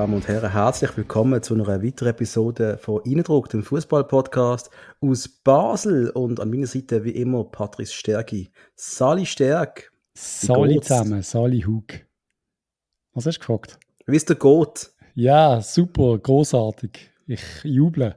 [0.00, 4.70] Damen und Herren, herzlich willkommen zu einer weiteren Episode von Innendruck, dem Fußball-Podcast
[5.02, 6.08] aus Basel.
[6.08, 8.50] Und an meiner Seite wie immer Patrice Stärki.
[8.74, 9.92] Sali Stärk.
[10.14, 11.84] Sali zusammen, Sali Hug.
[13.12, 13.78] Was hast du gefragt?
[14.06, 14.90] Wie ist der Goat?
[15.14, 17.10] Ja, super, großartig.
[17.26, 18.16] Ich juble.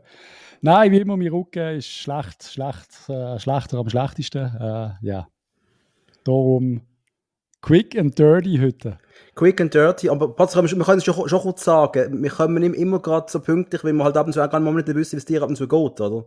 [0.62, 4.56] Nein, wie immer, mein Rücken ist schlecht, schlecht, äh, schlechter am schlechtesten.
[4.56, 5.28] Äh, ja.
[6.24, 6.80] Darum
[7.64, 9.00] quick and dirty heute.
[9.36, 12.76] Quick and dirty, aber Patrick, wir können es schon, schon kurz sagen, wir kommen nicht
[12.76, 15.18] immer gerade so pünktlich, weil wir halt ab und zu auch gar nicht wissen, wie
[15.18, 16.26] es dir ab und zu geht, oder?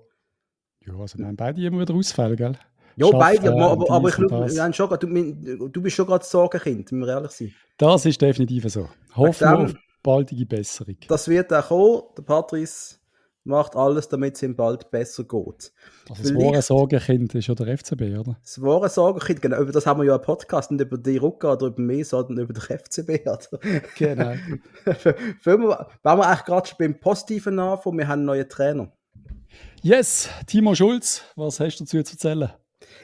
[0.84, 2.58] Ja, also nein, beide immer wieder ausfallen, gell?
[2.96, 7.08] Ja, beide, aber, aber ich glaube, schon, du, du bist schon gerade Sorgenkind, wenn wir
[7.08, 7.52] ehrlich sind.
[7.76, 8.88] Das ist definitiv so.
[9.14, 10.96] Hoffen wir auf baldige Besserung.
[11.08, 12.96] Das wird auch kommen, der Patrice
[13.46, 15.72] macht alles, damit es ihm bald besser geht.
[16.10, 18.36] Also das wahre Sorgenkind ist ja der FCB, oder?
[18.42, 19.60] Das wahre Sorgenkind, genau.
[19.60, 22.38] Über das haben wir ja einen Podcast, nicht über die Rucker oder über mich, sondern
[22.38, 23.26] über den FCB.
[23.26, 23.60] Oder?
[23.96, 24.34] Genau.
[25.44, 28.92] Wenn wir, wenn wir eigentlich gerade beim Positiven anfangen, wir haben einen neuen Trainer.
[29.82, 32.52] Yes, Timo Schulz, was hast du dazu zu erzählen?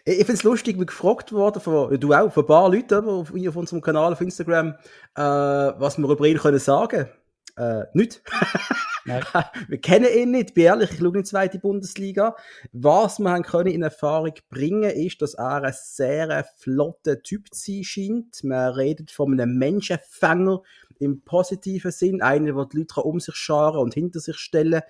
[0.04, 3.32] Ich, finde es lustig, wie gefragt worden, von, du auch, von ein paar Leuten auf,
[3.32, 4.74] auf unserem Kanal auf Instagram,
[5.14, 7.08] äh, was wir über ihn können sagen
[7.56, 7.82] können.
[7.82, 8.22] Äh, nicht.
[9.68, 12.36] wir kennen ihn nicht, bin ehrlich, ich schaue in die zweite Bundesliga.
[12.72, 17.72] Was wir haben können in Erfahrung bringen, ist, dass er ein sehr flotter Typ zu
[17.72, 18.44] sein scheint.
[18.44, 20.62] Man redet von einem Menschenfänger
[20.98, 24.82] im positiven Sinn, einer, der die Leute um sich scharen und hinter sich stellen.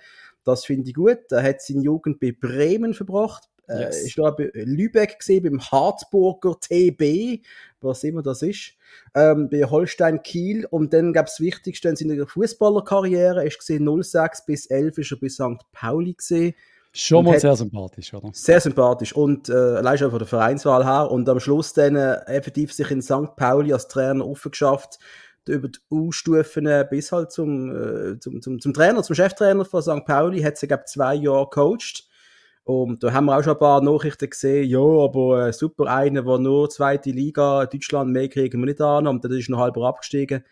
[0.43, 1.31] Das finde ich gut.
[1.31, 3.49] Er hat seine Jugend bei Bremen verbracht.
[3.67, 4.01] Äh, yes.
[4.01, 7.43] Äh, ich war bei Lübeck gesehen, beim Harzburger TB,
[7.81, 8.73] was immer das ist,
[9.15, 13.87] ähm, bei Holstein Kiel und dann gab es das Wichtigste in seiner Fußballerkarriere, ist gesehen
[14.03, 15.71] 06 bis 11 ist er bei St.
[15.71, 16.53] Pauli gesehen.
[16.95, 18.29] Schon mal sehr sympathisch, oder?
[18.33, 22.17] Sehr sympathisch und äh, allein schon von der Vereinswahl her und am Schluss dann äh,
[22.27, 23.35] effektiv sich in St.
[23.35, 24.99] Pauli als Trainer aufgeschafft
[25.47, 27.75] über die U-Stufen bis halt zum,
[28.13, 30.05] äh, zum, zum, zum Trainer, zum Cheftrainer von St.
[30.05, 32.07] Pauli, hat sie, glaube zwei Jahre gecoacht
[32.65, 36.23] und da haben wir auch schon ein paar Nachrichten gesehen, ja, aber äh, super, einer,
[36.23, 39.87] der nur zweite Liga, Deutschland, mehr kriegen wir nicht an, und dann ist noch halber
[39.87, 40.45] abgestiegen.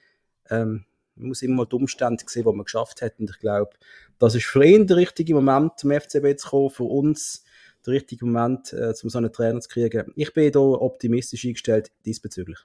[0.49, 0.85] Ähm,
[1.15, 3.13] man muss immer mal die Umstände sehen, die man geschafft hat.
[3.19, 3.71] Und ich glaube,
[4.19, 7.43] das ist für ihn der richtige Moment, zum FCB zu kommen, für uns
[7.85, 10.11] der richtige Moment, äh, um so einen Trainer zu kriegen.
[10.15, 12.59] Ich bin da optimistisch eingestellt diesbezüglich.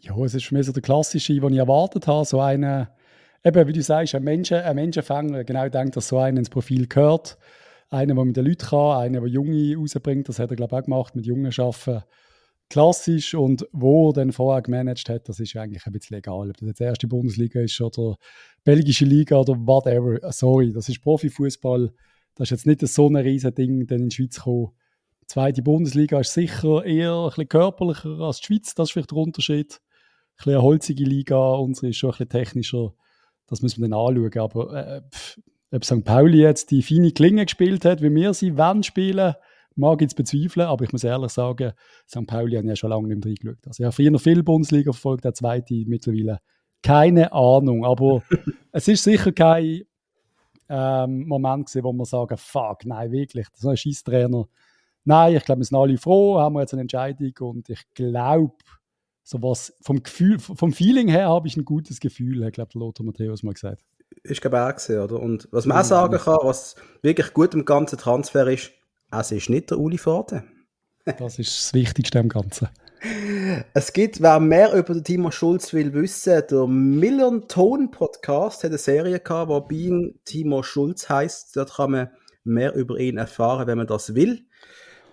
[0.00, 2.94] Ja, es ist für mich so der klassische, den ich erwartet habe, so einer,
[3.42, 6.86] eben wie du sagst, ein, Menschen, ein Menschenfänger, genau denkt, dass so einer ins Profil
[6.88, 7.38] gehört
[7.92, 10.80] einer, der mit den Leuten kann, einer, der Junge rausbringt, das hat er, glaube ich,
[10.80, 12.02] auch gemacht, mit Jungen arbeiten.
[12.70, 16.48] Klassisch und wo er dann vorher gemanagt hat, das ist eigentlich ein bisschen egal.
[16.48, 18.16] Ob das jetzt die erste Bundesliga ist oder
[18.64, 20.32] belgische Liga oder whatever.
[20.32, 21.92] Sorry, das ist Profifußball.
[22.34, 24.70] Das ist jetzt nicht so ein riesen Ding, dann in die Schweiz kommen.
[25.20, 29.10] Die zweite Bundesliga ist sicher eher ein bisschen körperlicher als die Schweiz, das ist vielleicht
[29.10, 29.74] der Unterschied.
[29.74, 32.94] Ein bisschen eine holzige Liga, unsere ist schon ein bisschen technischer.
[33.48, 34.38] Das müssen wir dann anschauen.
[34.38, 35.38] Aber äh, pff,
[35.72, 36.04] ob St.
[36.04, 39.34] Pauli jetzt die feine Klinge gespielt hat, wie wir sie wollen spielen,
[39.74, 41.72] mag ich jetzt bezweifeln, aber ich muss ehrlich sagen,
[42.08, 42.26] St.
[42.26, 43.66] Pauli hat ja schon lange nicht mehr reingeschaut.
[43.66, 46.40] Also ich habe früher viel Bundesliga verfolgt, der zweite mittlerweile.
[46.82, 48.22] Keine Ahnung, aber
[48.72, 49.82] es ist sicher kein
[50.68, 54.46] ähm, Moment gewesen, wo man sagen, fuck, nein, wirklich, das ist ein Schießtrainer.
[55.04, 58.54] Nein, ich glaube, wir sind alle froh, haben wir jetzt eine Entscheidung und ich glaube,
[59.24, 63.06] so was vom Gefühl, vom Feeling her habe ich ein gutes Gefühl, hat, glaube Lothar
[63.06, 63.82] Matthäus mal gesagt
[64.22, 65.20] ist glaube auch gesehen, oder?
[65.20, 68.72] Und was man auch sagen kann, was wirklich gut im ganzen Transfer ist,
[69.10, 70.44] es ist nicht der Uli Forde.
[71.18, 72.68] das ist das Wichtigste am Ganzen.
[73.74, 78.70] Es gibt, wer mehr über den Timo Schulz will wissen, der Million Ton Podcast hat
[78.70, 81.56] eine Serie gehabt, wo Being Timo Schulz heißt.
[81.56, 82.10] Dort kann man
[82.44, 84.46] mehr über ihn erfahren, wenn man das will.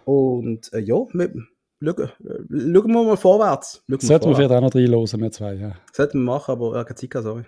[0.06, 1.34] Und äh, ja, wir,
[1.82, 3.84] schauen, schauen wir mal vorwärts.
[3.88, 5.72] Sollten wir vielleicht auch noch reinlosen, wir zwei, ja.
[5.92, 7.46] Sollten wir machen, aber ja, keine Zeit, sorry.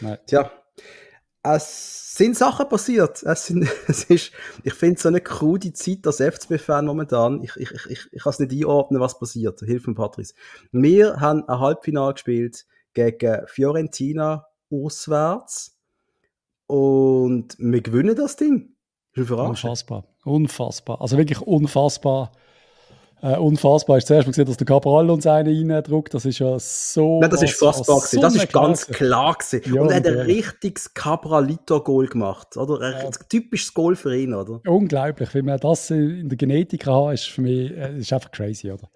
[0.00, 0.18] Nein.
[0.26, 0.50] Tja,
[1.42, 3.22] es sind Sachen passiert.
[3.22, 7.42] Es, sind, es ist, ich finde es so eine krude Zeit als FCB-Fan momentan.
[7.42, 9.60] Ich, ich, ich, ich kann es nicht einordnen, was passiert.
[9.60, 10.34] Hilf mir, Patrice.
[10.72, 15.76] Wir haben ein Halbfinale gespielt gegen Fiorentina auswärts
[16.66, 18.74] und wir gewinnen das Ding.
[19.48, 20.04] Unfassbar.
[20.24, 21.00] Unfassbar.
[21.00, 22.32] Also wirklich unfassbar.
[23.24, 26.12] Äh, unfassbar ist zuerst mal gesehen, dass der Cabral uns einen reindruckt.
[26.12, 27.20] Das ist ja so.
[27.20, 28.16] Nein, das ist fassbar gewesen.
[28.16, 29.74] So das ist ganz klar gewesen.
[29.74, 32.82] Ja, und er hat ein richtiges Cabralito-Goal gemacht, oder?
[32.82, 33.10] Ein ja.
[33.30, 34.60] typisches Goal für ihn, oder?
[34.66, 35.34] Unglaublich.
[35.34, 38.90] Wie man das in der Genetik hat, ist für mich äh, ist einfach crazy, oder?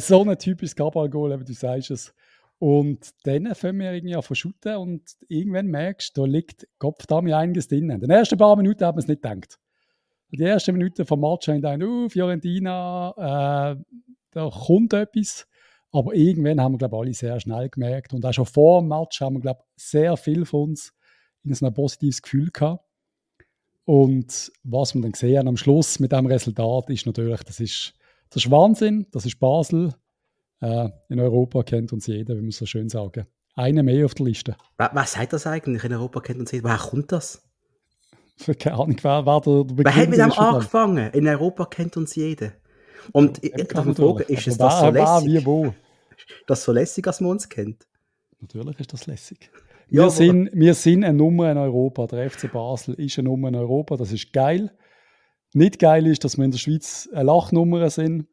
[0.00, 2.12] So ein typisches Cabral-Goal, du sagst es.
[2.58, 7.20] Und dann fangen wir irgendwie an verschütten und irgendwann merkst du, da liegt Kopf da
[7.20, 7.90] mir einiges drin.
[7.90, 9.60] In den ersten paar Minuten hat man es nicht gedacht
[10.38, 13.82] die ersten Minuten vom Match haben gedacht, uh, Fiorentina, äh,
[14.30, 15.46] da kommt etwas.
[15.92, 18.14] Aber irgendwann haben wir, glaube alle sehr schnell gemerkt.
[18.14, 20.92] Und auch schon vor dem Match haben wir, glaube sehr viel von uns
[21.44, 22.82] in so ein positives Gefühl gehabt.
[23.84, 27.94] Und was wir dann gesehen am Schluss mit dem Resultat ist natürlich, das ist,
[28.34, 29.94] ist Wahnsinn, das ist Basel.
[30.60, 33.26] Äh, in Europa kennt uns jeder, wie man so schön sagen.
[33.54, 34.56] Eine mehr auf der Liste.
[34.78, 35.84] Was, was heißt das eigentlich?
[35.84, 36.64] In Europa kennt uns jeder.
[36.64, 37.42] Woher kommt das?
[38.58, 41.12] Keine Ahnung, wer, wer der, der Wer hat mit dem angefangen?
[41.12, 42.52] In Europa kennt uns jeder.
[43.12, 45.46] Und ich darf mich fragen, ist es das so lässig?
[45.46, 45.74] Wo?
[46.46, 47.86] Das so lässig, als man uns kennt?
[48.40, 49.50] Natürlich ist das lässig.
[49.88, 52.06] Wir, ja, sind, wir sind eine Nummer in Europa.
[52.06, 53.96] Der FC Basel ist eine Nummer in Europa.
[53.96, 54.72] Das ist geil.
[55.52, 58.26] Nicht geil ist, dass wir in der Schweiz eine Lachnummer sind.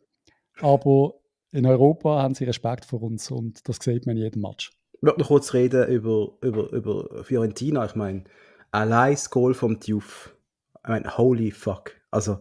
[0.61, 1.15] Aber
[1.51, 4.71] in Europa haben sie Respekt vor uns und das sieht man in jedem Match.
[4.93, 7.85] Ich möchte noch kurz reden über, über, über Fiorentina.
[7.85, 8.23] Ich meine,
[8.71, 10.35] allein das Goal vom Diouf.
[10.83, 11.91] Ich meine, holy fuck.
[12.11, 12.39] Also,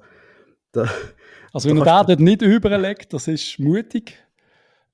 [0.73, 0.87] da,
[1.53, 4.15] also wenn er dort nicht überlegt, das ist mutig,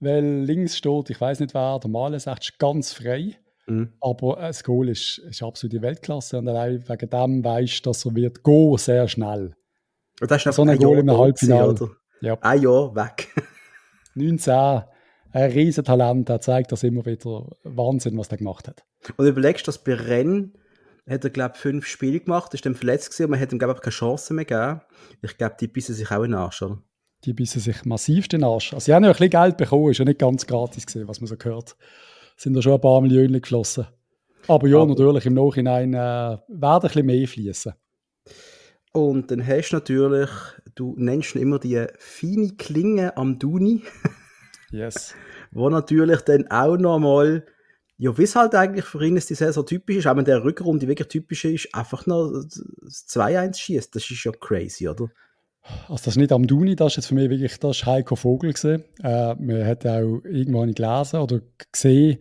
[0.01, 3.37] weil links steht, ich weiß nicht wer, der Malen sagt, ganz frei.
[3.67, 3.93] Mhm.
[4.01, 8.15] Aber das Goal ist, ist absolute Weltklasse und allein wegen dem weißt du, dass er
[8.15, 9.57] wird gehen sehr schnell.
[10.21, 11.91] Und das ist so ein Goal im Halbfinale.
[12.21, 12.39] Ja.
[12.41, 13.29] Ein Jahr weg.
[14.15, 17.51] 19, ein Riesentalent, er zeigt das immer wieder.
[17.65, 18.85] Wahnsinn, was er gemacht hat.
[19.17, 20.55] Und überlegst, dass bei Rennen
[21.09, 23.59] hat er, glaube ich, fünf Spiele gemacht, ist dann verletzt gewesen und man hat ihm,
[23.59, 24.81] glaube ich, keine Chance mehr gegeben.
[25.23, 26.83] Ich glaube, die bissen sich auch in den Arsch, oder?
[27.25, 28.73] Die bissen sich massivst in den Arsch.
[28.73, 31.21] Also, sie haben ja ein bisschen Geld bekommen, ist ja nicht ganz gratis gewesen, was
[31.21, 31.77] man so gehört.
[32.37, 33.87] Sind da schon ein paar Millionen geflossen.
[34.49, 37.73] Aber ja, Aber, natürlich, im Nachhinein äh, werden ein bisschen mehr fließen.
[38.93, 40.31] Und dann hast du natürlich,
[40.75, 43.83] du nennst immer die feine Klinge am Duni.
[44.71, 45.15] yes.
[45.51, 47.47] Wo natürlich dann auch nochmal
[48.05, 50.45] ja, wie es halt eigentlich für ihn ist die Saison typisch ist, auch wenn der
[50.45, 53.95] Rückrunde wirklich typisch ist, einfach das 2-1 schießt.
[53.95, 55.09] Das ist ja crazy, oder?
[55.89, 58.53] Also das ist nicht am Duni, das ist jetzt für mich wirklich, das Heiko Vogel
[58.53, 58.85] gesehen.
[59.03, 61.41] Äh, man hat auch irgendwann gelesen oder
[61.73, 62.19] gesehen,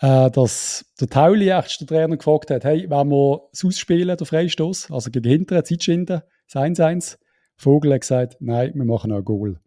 [0.00, 4.26] äh, dass der Tauli echt der Trainer gefragt hat, hey, wenn wir es ausspielen, der
[4.26, 6.20] Freistoß, also gegen hinteren Zeitschinden,
[6.52, 7.16] das 1-1,
[7.56, 9.58] Vogel hat gesagt, nein, wir machen noch ein Goal.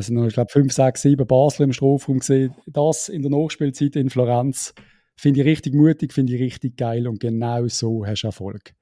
[0.00, 2.54] Es sind noch, ich glaube, 5, 6, 7 Basel im Strafraum gesehen.
[2.66, 4.74] Das in der Nachspielzeit in Florenz
[5.14, 8.72] finde ich richtig mutig, finde ich richtig geil und genau so hast du Erfolg.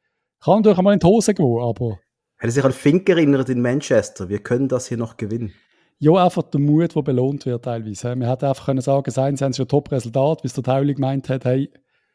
[0.40, 1.98] Kann natürlich einmal in die Hose gehen, aber.
[2.38, 4.28] Hat sich an Fink erinnert in Manchester?
[4.28, 5.52] Wir können das hier noch gewinnen.
[5.98, 8.14] Ja, einfach der Mut, der belohnt wird teilweise.
[8.14, 11.44] Man hätte einfach können sagen, sein sie haben ein Top-Resultat, bis der Tauli gemeint hat,
[11.44, 11.72] hey,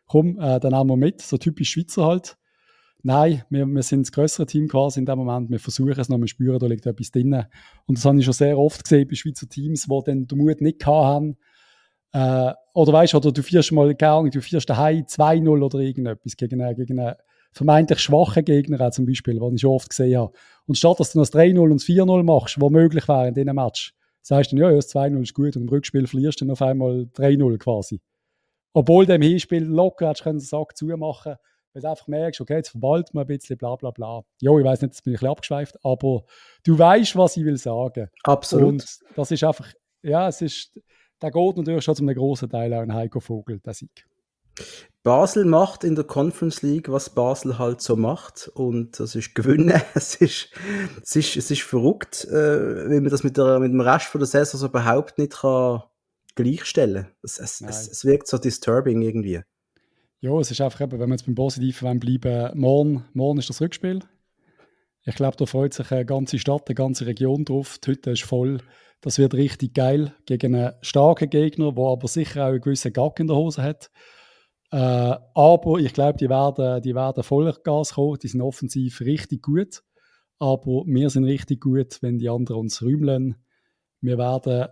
[0.08, 2.38] komm, äh, dann nehmen wir mit, so typisch Schweizer halt.
[3.06, 5.52] Nein, wir, wir sind das größere Team quasi in dem Moment.
[5.52, 7.34] Wir versuchen es noch, wir spüren, da liegt etwas drin.
[7.86, 10.62] Und das habe ich schon sehr oft gesehen bei Schweizer Teams, die dann den Mut
[10.62, 11.36] nicht haben.
[12.14, 16.38] Äh, oder weißt du, oder du führst mal, keine du führst daheim 2-0 oder irgendetwas
[16.38, 17.16] gegen einen, gegen einen
[17.52, 20.32] vermeintlich schwachen Gegner, auch zum Beispiel, den ich schon oft gesehen habe.
[20.66, 23.56] Und statt dass du das 3-0 und das 4-0 machst, was möglich wäre in diesem
[23.56, 26.54] Match, sagst du dann, ja, das 2-0 ist gut und im Rückspiel verlierst du dann
[26.54, 28.00] auf einmal 3-0 quasi.
[28.72, 31.38] Obwohl du im Hinspiel locker hättest den Sack zumachen können
[31.74, 34.24] weil du einfach merkst, okay, jetzt verwaltet man ein bisschen, bla bla bla.
[34.42, 36.24] Ja, ich weiß nicht, jetzt bin ich ein bisschen abgeschweift, aber
[36.64, 38.10] du weißt, was ich will sagen.
[38.24, 38.70] Absolut.
[38.70, 39.72] Und das ist einfach,
[40.02, 40.80] ja, es ist,
[41.20, 44.06] da geht natürlich schon zu einem großen Teil auch ein Heiko Vogel, der Sieg.
[45.02, 48.50] Basel macht in der Conference League, was Basel halt so macht.
[48.54, 49.82] Und das ist gewinnen.
[49.96, 50.50] Es ist,
[51.02, 54.20] es ist, es ist verrückt, äh, wenn man das mit, der, mit dem Rest von
[54.20, 55.84] der Saison so überhaupt nicht kann
[56.36, 57.08] gleichstellen.
[57.22, 59.42] Es, es, es, es wirkt so disturbing irgendwie.
[60.24, 63.60] Ja, es ist einfach eben, wenn wir jetzt beim Positiven bleiben, morgen, morgen ist das
[63.60, 64.00] Rückspiel.
[65.04, 67.78] Ich glaube, da freut sich eine ganze Stadt, eine ganze Region drauf.
[67.80, 68.60] Die Hütte ist voll.
[69.02, 73.20] Das wird richtig geil gegen einen starken Gegner, der aber sicher auch einen gewissen Gag
[73.20, 73.92] in der Hose hat.
[74.72, 78.18] Äh, aber ich glaube, die werden, die werden voller Gas kommen.
[78.24, 79.84] Die sind offensiv richtig gut.
[80.40, 83.36] Aber wir sind richtig gut, wenn die anderen uns rümeln.
[84.00, 84.70] Wir werden,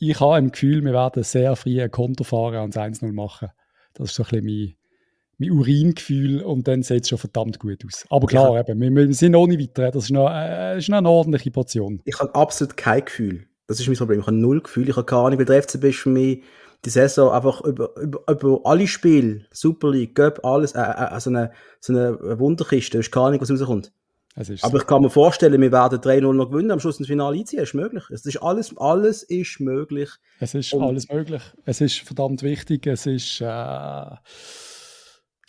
[0.00, 3.50] ich habe im Gefühl, wir werden sehr früh ein Konto fahren und 1-0 machen.
[3.94, 4.74] Das ist so ein bisschen mein,
[5.38, 8.04] mein Uringefühl und dann sieht es schon verdammt gut aus.
[8.10, 9.90] Aber klar, eben, wir, wir, sind ohne weiter.
[9.90, 12.00] Das ist, noch, äh, ist noch eine ordentliche Portion.
[12.04, 13.46] Ich habe absolut kein Gefühl.
[13.66, 14.20] Das ist mein Problem.
[14.20, 14.88] Ich habe null Gefühl.
[14.88, 16.42] Ich habe keine Ahnung, weil der FCB ist für mich
[16.84, 21.30] die Saison einfach über, über, über alle Spiele, Super League, Göpp, alles, äh, äh, so,
[21.30, 22.98] eine, so eine Wunderkiste.
[22.98, 23.92] Ich habe keine Ahnung, was rauskommt.
[24.34, 24.76] Aber so.
[24.76, 27.60] ich kann mir vorstellen, wir werden 3-0 noch gewinnen, am Schluss ins Finale einziehen.
[27.60, 28.04] Das ist möglich.
[28.10, 30.10] Es ist alles, alles ist möglich.
[30.40, 31.42] Es ist Und alles möglich.
[31.64, 32.86] Es ist verdammt wichtig.
[32.86, 34.06] Es ist äh,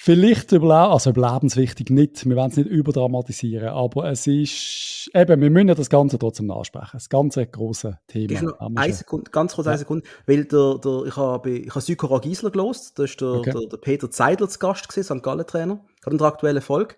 [0.04, 2.26] vielleicht überle also überlebenswichtig nicht.
[2.26, 6.90] Wir wollen es nicht überdramatisieren, aber es ist eben, wir müssen das Ganze trotzdem ansprechen.
[6.92, 8.54] Das ganze große Thema.
[8.76, 9.72] Eine Sekunde, ganz kurz ja.
[9.72, 13.00] eine Sekunde, weil der, der, ich habe ich habe Sykora Giesler gelost.
[13.00, 13.52] Da ist der, okay.
[13.52, 15.24] der, der Peter Zeidler zu Gast gewesen, St.
[15.24, 15.80] Gallen Trainer.
[16.06, 16.96] Hat in der aktuellen Folge.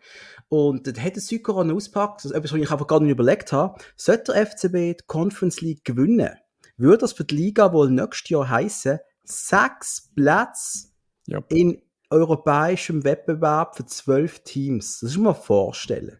[0.47, 3.51] Und dann hat der Südkorea ausgepackt, das ist etwas, was ich einfach gar nicht überlegt
[3.51, 3.79] habe.
[3.95, 6.31] Sollte der FCB die Conference League gewinnen,
[6.77, 10.89] würde das für die Liga wohl nächstes Jahr heißen, sechs Plätze
[11.27, 11.51] yep.
[11.51, 14.99] in, europäischem Wettbewerb für zwölf Teams.
[14.99, 16.19] Das muss man vorstellen.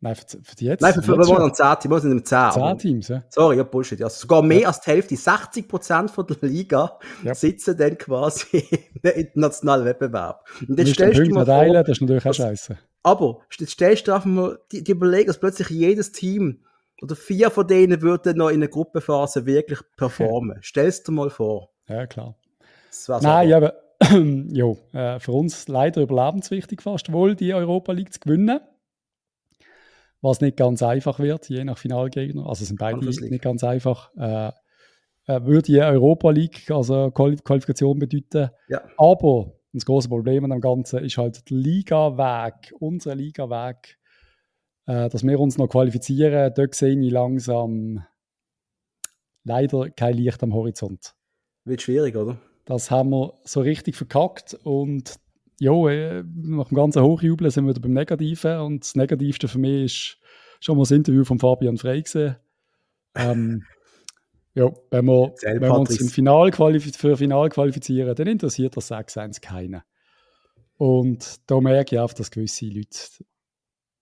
[0.00, 0.82] Nein, für, für die jetzt?
[0.82, 2.50] Nein, für, für, wir waren 10 Teams, wir sind im 10.
[2.52, 3.24] 10 Teams, ja.
[3.30, 3.98] Sorry, ja, Bullshit.
[3.98, 4.10] Ja.
[4.10, 4.68] Sogar mehr ja.
[4.68, 7.34] als die Hälfte, 60 Prozent von der Liga ja.
[7.34, 8.58] sitzen dann quasi
[9.02, 10.46] im internationalen Wettbewerb.
[10.68, 12.78] Und jetzt stellst du mal vor, das ist natürlich auch scheiße.
[13.06, 16.64] Aber jetzt stellst du einfach mal die, die Überlegung, dass plötzlich jedes Team
[17.00, 20.58] oder vier von denen würden noch in der Gruppenphase wirklich performen.
[20.62, 21.70] Stellst du mal vor.
[21.88, 22.34] Ja, klar.
[23.20, 23.74] Nein, aber
[24.10, 28.60] jo, äh, für uns leider überlebenswichtig fast wohl, die Europa League zu gewinnen
[30.22, 32.46] was nicht ganz einfach wird, je nach Finalgegner.
[32.46, 34.10] Also sind beide nicht ganz einfach.
[34.16, 34.50] Äh,
[35.26, 38.50] äh, würde die Europa League, also Qualifikation bedeuten.
[38.68, 38.82] Ja.
[38.96, 43.98] Aber das große Problem an dem Ganzen ist halt der Liga-Weg, unser Liga-Weg,
[44.86, 46.52] äh, dass wir uns noch qualifizieren.
[46.54, 48.04] Dort sehe ich langsam
[49.44, 51.14] leider kein Licht am Horizont.
[51.64, 52.38] Wird schwierig, oder?
[52.64, 55.16] Das haben wir so richtig verkackt und
[55.60, 59.58] ja, äh, nach dem ganzen Hochjubeln sind wir wieder beim Negativen und das Negativste für
[59.58, 60.18] mich ist
[60.60, 62.36] schon mal das Interview von Fabian Frey gesehen.
[63.14, 63.64] Ähm,
[64.56, 69.42] ja, wenn wir, wenn wir uns im Final für Final qualifizieren, dann interessiert das 6-1
[69.42, 69.82] keinen.
[70.78, 72.98] Und da merke ich auch, dass gewisse Leute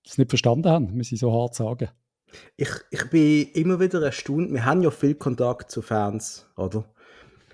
[0.04, 1.88] das nicht verstanden haben, muss ich so hart sagen.
[2.56, 4.52] Ich, ich bin immer wieder erstaunt.
[4.52, 6.84] Wir haben ja viel Kontakt zu Fans, oder?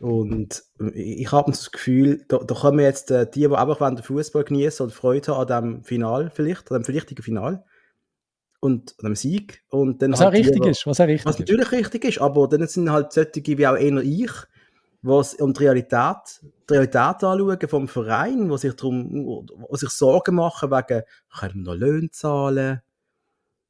[0.00, 0.62] Und
[0.94, 4.84] ich habe das Gefühl, da, da kommen jetzt äh, die, die einfach den Fußball genießen
[4.84, 7.64] oder Freude haben an dem Final vielleicht, an dem verlichtigen Final
[8.60, 9.62] und dem Sieg.
[9.70, 11.72] Und dann was halt auch richtig die, ist, was auch richtig was natürlich ist.
[11.72, 14.30] richtig ist, aber dann sind halt solche wie auch eher ich,
[15.02, 20.34] was um die Realität, die Realität anschauen vom Verein, wo sich darum, wo sich Sorgen
[20.34, 21.02] machen wegen,
[21.38, 22.82] können wir noch Löhne zahlen,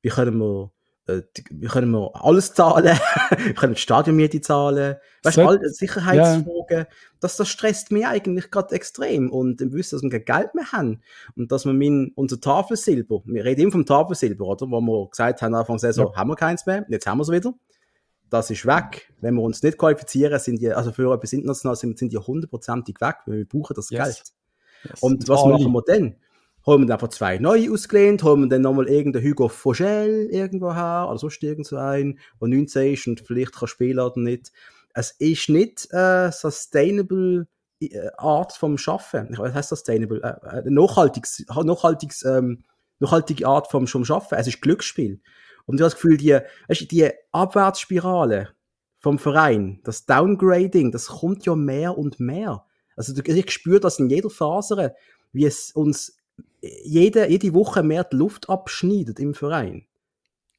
[0.03, 0.73] wie können wir
[1.19, 2.99] äh, wir können wir alles zahlen,
[3.39, 6.87] wir können die Stadionmiete zahlen, weißt du, all Sicherheitsfragen, ja.
[7.21, 10.73] das, das stresst mich eigentlich gerade extrem und im Wissen, dass wir kein Geld mehr
[10.73, 11.03] haben
[11.37, 15.43] und dass wir mein, unser Tafelsilber, wir reden immer vom Tafelsilber, oder, wo wir gesagt
[15.43, 16.17] haben, Anfang der Saison, ja.
[16.17, 17.55] haben wir keins mehr, jetzt haben wir es wieder,
[18.31, 21.99] das ist weg, wenn wir uns nicht qualifizieren, sind die, also für etwas international sind,
[21.99, 24.05] sind die hundertprozentig weg, weil wir brauchen das yes.
[24.05, 24.23] Geld.
[24.85, 25.03] Yes.
[25.03, 26.17] Und was machen wir denn?
[26.67, 31.07] Holen wir einfach zwei neue ausgelehnt, holen wir dann nochmal irgendeinen Hugo Fogel irgendwo her,
[31.09, 34.53] oder sonst irgend so einen, der 19 ist und vielleicht kann spielen oder nicht.
[34.93, 37.47] Es ist nicht äh, sustainable
[37.81, 39.29] äh, Art vom Schaffen.
[39.33, 42.65] Ich weiß, heißt sustainable, äh, äh, nachhaltiges, nachhaltiges, ähm,
[42.99, 44.37] nachhaltige Art vom, Schaffen.
[44.37, 45.21] Es ist Glücksspiel.
[45.67, 46.39] Und ich habe das Gefühl, die,
[46.69, 48.51] weißt, die Abwärtsspirale
[48.99, 52.67] vom Verein, das Downgrading, das kommt ja mehr und mehr.
[52.97, 54.95] Also ich spüre das in jeder Faser,
[55.33, 56.20] wie es uns
[56.61, 59.87] jede, jede Woche mehr die Luft abschneidet im Verein.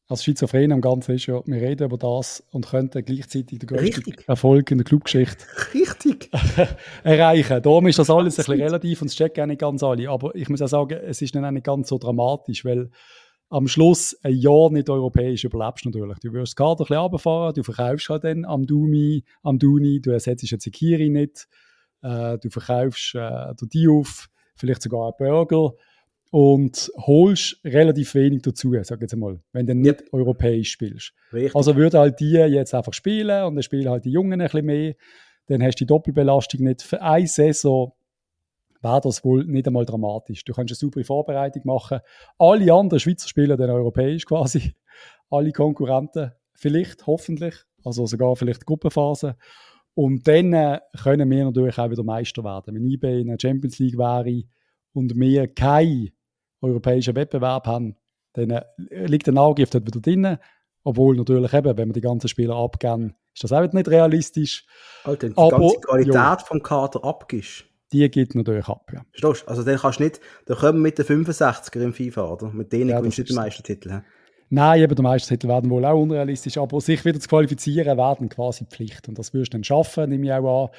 [0.08, 4.13] Als Schizophren am Ganzen ist ja, wir reden über das und könnten gleichzeitig den größten.
[4.27, 6.29] Erfolg in der Clubgeschichte Richtig.
[7.03, 7.62] erreichen.
[7.62, 10.10] Darum ist das alles ein bisschen relativ und es checken auch nicht ganz alle.
[10.10, 12.89] Aber ich muss auch sagen, es ist nicht ganz so dramatisch, weil
[13.48, 16.20] am Schluss ein Jahr nicht europäisch überlebst natürlich.
[16.20, 20.01] Du wirst das Kader ein bisschen runterfahren, du verkaufst halt dann am Dumi, am Duni,
[20.01, 21.48] du ersetzt jetzt Zekiri nicht,
[22.01, 25.74] äh, du verkaufst äh, den Diouf, vielleicht sogar einen Burger
[26.31, 30.07] und holst relativ wenig dazu, sag jetzt mal, wenn du nicht ja.
[30.13, 31.13] europäisch spielst.
[31.33, 31.55] Richtig.
[31.55, 34.65] Also würde halt die jetzt einfach spielen und dann spielen halt die Jungen ein bisschen
[34.65, 34.95] mehr,
[35.47, 36.81] dann hast du die Doppelbelastung nicht.
[36.83, 37.93] Für eine Saison
[38.81, 40.45] wäre das wohl nicht einmal dramatisch.
[40.45, 42.00] Du kannst eine super Vorbereitung machen.
[42.39, 44.73] Alle anderen Schweizer spielen dann europäisch quasi.
[45.29, 49.35] Alle Konkurrenten vielleicht, hoffentlich, also sogar vielleicht Gruppenphase.
[49.93, 52.75] Und dann äh, können wir natürlich auch wieder Meister werden.
[52.75, 54.43] Wenn ich in der Champions League wäre
[54.93, 56.11] und wir keinen
[56.62, 57.96] europäischen Wettbewerb haben,
[58.34, 58.63] dann äh,
[59.06, 60.38] liegt der dort wieder drin.
[60.84, 64.65] Obwohl natürlich eben, wenn wir die ganzen Spieler abgeben, ist das auch nicht realistisch.
[65.03, 67.65] Alter, die Aber, ganze Qualität ja, vom Kader abgibst.
[67.91, 69.01] Die geht natürlich ab, ja.
[69.12, 69.48] Verstehst?
[69.48, 72.50] Also dann kannst du nicht, dann kommen wir mit den 65er im FIFA, oder?
[72.50, 73.91] Mit denen ja, gewinnst du den Meistertitel.
[73.91, 74.00] He?
[74.50, 78.65] Nein, eben der Meistertitel werden wohl auch unrealistisch, aber sich wieder zu qualifizieren werden quasi
[78.65, 79.08] Pflicht.
[79.08, 80.70] Und das wirst du dann schaffen, nehme ich auch an.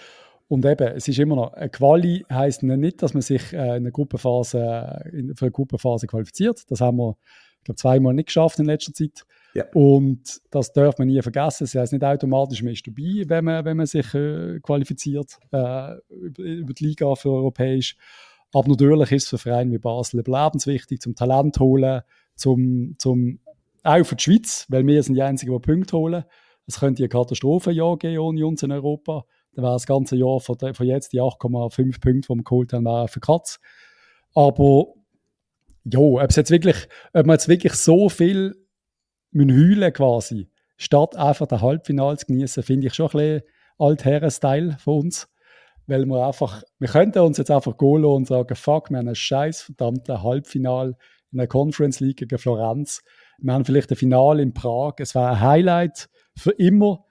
[0.53, 3.71] Und eben, es ist immer noch, eine Quali heisst nicht, dass man sich äh, in
[3.71, 5.01] eine Gruppenphase,
[5.35, 6.71] für eine Gruppenphase qualifiziert.
[6.71, 7.17] Das haben wir,
[7.61, 9.25] ich glaube, zweimal nicht geschafft in letzter Zeit.
[9.55, 9.65] Ja.
[9.73, 11.65] Und das darf man nie vergessen.
[11.65, 15.95] Es heißt nicht automatisch, man ist dabei, wenn man, wenn man sich äh, qualifiziert äh,
[16.11, 17.97] über, über, die Liga für europäisch.
[18.53, 22.03] Aber natürlich ist es für Vereine wie Basel überlebenswichtig, zum Talent holen,
[22.37, 23.39] zum, zum
[23.85, 26.25] auch für die Schweiz, weil wir sind die Einzigen, die Punkte holen.
[26.67, 29.25] Es könnte eine Katastrophenjahr geben ohne uns in Europa.
[29.55, 32.85] Dann wäre das ganze Jahr von, von jetzt die 8,5 Punkte, die wir geholt haben,
[32.85, 33.61] wäre für Katz.
[34.35, 34.95] Aber
[35.85, 38.55] ja, ob, jetzt wirklich, ob man jetzt wirklich so viel
[39.35, 43.43] heulen quasi, statt einfach den Halbfinale zu genießen, finde ich schon ein bisschen
[43.79, 45.29] Altherren-Style von uns.
[45.87, 49.15] weil wir einfach, wir könnten uns jetzt einfach gehen und sagen, fuck, wir haben ein
[49.15, 50.97] scheiß verdammte Halbfinal
[51.33, 53.03] in der Conference League gegen Florenz.
[53.39, 54.95] Wir haben vielleicht ein Finale in Prag.
[54.99, 57.05] Es war ein Highlight für immer.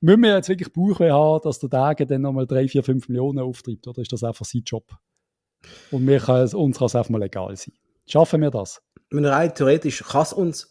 [0.00, 3.40] Müssen wir jetzt wirklich Bauchweh haben, dass der Tage dann nochmal 3, 4, 5 Millionen
[3.40, 3.86] auftreibt?
[3.88, 4.84] Oder ist das einfach sein Job?
[5.90, 7.74] Und wir können, uns kann es einfach mal egal sein.
[8.06, 8.80] Schaffen wir das?
[9.10, 10.68] Rein theoretisch kann es uns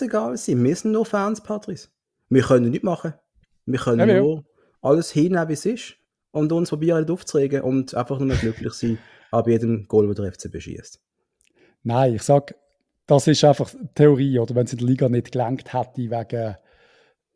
[0.00, 0.62] egal sein.
[0.64, 1.88] Wir sind nur Fans, Patrice.
[2.30, 3.14] Wir können nichts machen.
[3.66, 4.42] Wir können ja, nur ja.
[4.80, 5.96] alles hinnehmen, wie es ist
[6.30, 8.98] und uns probieren aufzuregen und einfach nur glücklich sein
[9.30, 11.00] ab jedem Goal, das der FC beschießt.
[11.82, 12.54] Nein, ich sage,
[13.06, 14.38] das ist einfach Theorie.
[14.38, 16.56] Oder wenn es in der Liga nicht gelangt hätte, wegen,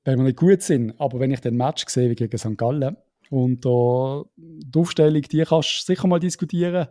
[0.04, 0.94] wenn wir nicht gut sind.
[0.98, 2.56] Aber wenn ich den Match sehe wie gegen St.
[2.56, 2.96] Gallen
[3.30, 6.88] und da die Aufstellung, die kannst du sicher mal diskutieren.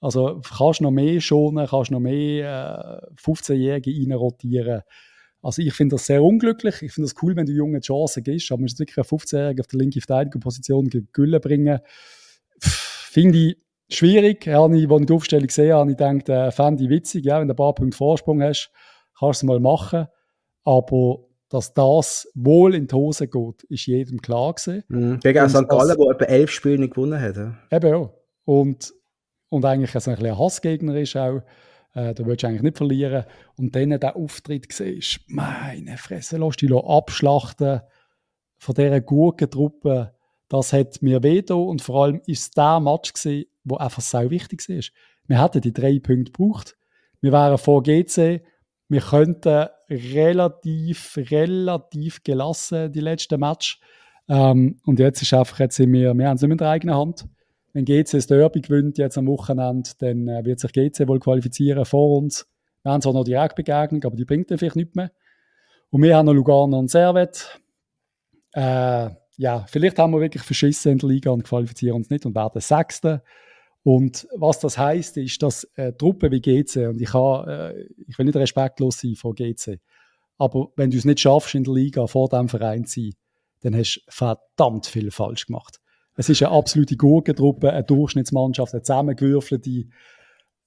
[0.00, 4.82] Also kannst du noch mehr schonen, kannst du noch mehr äh, 15-Jährige reinrotieren.
[5.42, 6.80] Also ich finde das sehr unglücklich.
[6.80, 9.60] Ich finde das cool, wenn du jungen Chancen gibst, aber man muss wirklich einen 15-Jährigen
[9.60, 11.80] auf der linken Verteidigerposition gegen Gülle bringen.
[12.60, 13.56] Finde ich
[13.90, 14.48] schwierig.
[14.48, 17.54] Als ich die Aufstellung gesehen habe, ich gedacht, äh, fände ich witzig, ja, wenn du
[17.54, 18.70] ein paar Punkte Vorsprung hast,
[19.18, 20.06] kannst du es mal machen.
[20.64, 24.84] Aber dass das wohl in die Hose geht, ist jedem klar gewesen.
[24.88, 25.20] Mhm.
[25.20, 25.68] Gegen St.
[25.68, 27.36] Gallen, der etwa elf Spiele nicht gewonnen hat.
[27.36, 27.54] Ja.
[27.70, 28.10] Eben ja.
[28.44, 28.92] Und,
[29.48, 31.42] und eigentlich ein, ein Hassgegner ist auch.
[31.94, 33.24] Äh, da willst du eigentlich nicht verlieren.
[33.56, 37.80] Und dann der Auftritt siehst, meine Fresse, lass dich abschlachten
[38.58, 40.14] von dieser Gurkentruppe.
[40.48, 44.30] Das hat mir wehgetan und vor allem ist es der Match gewesen, wo einfach sehr
[44.30, 44.92] wichtig ist.
[45.26, 46.76] Wir hätten die drei Punkte gebraucht.
[47.20, 48.42] Wir wären vor GC.
[48.88, 53.80] Wir könnten relativ, relativ gelassen die letzten Match.
[54.28, 57.26] Ähm, und jetzt ist einfach, jetzt sind wir, wir haben es in der eigenen Hand.
[57.72, 61.84] Wenn GC das Derby gewinnt jetzt am Wochenende, dann äh, wird sich GC wohl qualifizieren
[61.84, 62.46] vor uns.
[62.82, 65.10] Wir haben zwar noch direkt Begegnung, aber die bringt dann vielleicht nicht mehr.
[65.90, 67.60] Und wir haben noch Lugano und Servet.
[68.52, 72.34] Äh, ja, vielleicht haben wir wirklich verschissen in der Liga und qualifizieren uns nicht und
[72.34, 73.22] werden Sechste.
[73.84, 78.18] Und was das heißt, ist, dass äh, Truppen wie GC, und ich, kann, äh, ich
[78.18, 79.78] will nicht respektlos sein vor GC,
[80.38, 83.12] aber wenn du es nicht schaffst, in der Liga vor diesem Verein zu sein,
[83.60, 85.80] dann hast du verdammt viel falsch gemacht.
[86.16, 89.84] Es ist eine absolute Gurkentruppe, eine Durchschnittsmannschaft, eine zusammengewürfelte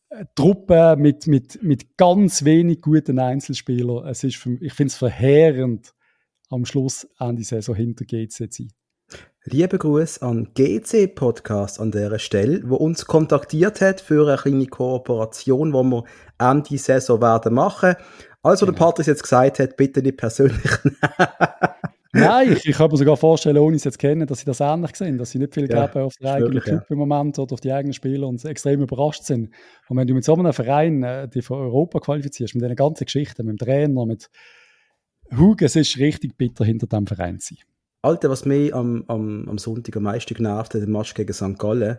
[0.09, 4.07] äh, Truppe mit, mit, mit ganz wenig guten Einzelspielern.
[4.07, 5.93] Es ist für, ich finde es verheerend,
[6.49, 8.71] am Schluss an die Saison hinter GC zu sein.
[9.49, 14.67] Liebe Gruß an GC Podcast an der Stelle, wo uns kontaktiert hat für eine kleine
[14.67, 16.03] Kooperation, wo wir
[16.37, 17.95] Ende Saison werden machen.
[18.43, 18.77] Also genau.
[18.77, 20.59] der Patrick jetzt gesagt hat, bitte nicht persönlich.
[22.11, 24.93] Nein, ich, ich kann mir sogar vorstellen, ohne es jetzt kennen, dass sie das ähnlich
[24.97, 26.85] sehen, dass sie nicht viel ja, geben auf den eigenen Club ja.
[26.89, 29.51] im Moment oder auf die eigenen Spieler und extrem überrascht sind.
[29.87, 33.05] Und wenn du mit so einem Verein äh, die für Europa qualifizierst, mit diesen ganzen
[33.05, 34.29] Geschichten, mit dem Trainer, mit
[35.37, 37.76] Hugen, es ist richtig bitter hinter dem Verein zu sein.
[38.01, 41.57] Alter, was mich am, am, am Sonntag am meisten genervt hat, im Match gegen St.
[41.57, 41.97] Gallen,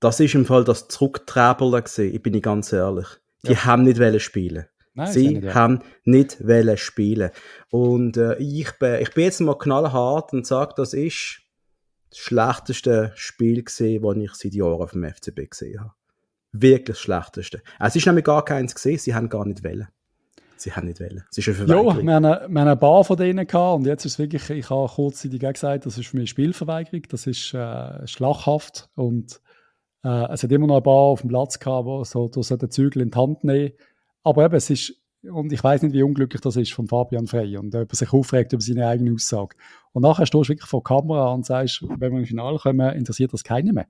[0.00, 3.06] das ist im Fall das Zurückträberle gewesen, ich bin ganz ehrlich.
[3.44, 3.64] Die ja.
[3.64, 4.66] haben nicht spielen.
[4.94, 5.54] Nein, Sie nicht, ja.
[5.54, 6.38] haben nicht
[6.76, 7.30] spielen.
[7.70, 11.40] Und äh, ich, bin, ich bin jetzt mal knallhart und sage, das ist
[12.10, 15.92] das schlechteste Spiel gesehen, das ich seit Jahren auf dem FCB gesehen habe.
[16.52, 17.62] Wirklich das schlechteste.
[17.80, 19.88] Es ist nämlich gar keins gesehen, sie haben gar nicht wählen
[20.62, 21.24] sie haben nicht wollen.
[21.30, 21.86] Es ist eine Verweigerung.
[21.86, 24.18] Ja, wir haben, eine, wir haben ein paar von denen gehabt und jetzt ist es
[24.18, 29.40] wirklich, ich habe kurzzeitig gesagt, das ist für mich Spielverweigerung, das ist äh, schlachhaft und
[30.04, 32.70] äh, es hat immer noch ein paar auf dem Platz gehabt, wo so, so den
[32.70, 33.72] Zügel in die Hand nehmen.
[34.22, 37.56] Aber eben, es ist, und ich weiß nicht, wie unglücklich das ist von Fabian Frey
[37.56, 39.56] und ob er sich aufregt über seine eigene Aussage.
[39.92, 42.94] Und nachher stehst du wirklich vor der Kamera und sagst, wenn wir im Finale kommen,
[42.94, 43.86] interessiert das keinen mehr.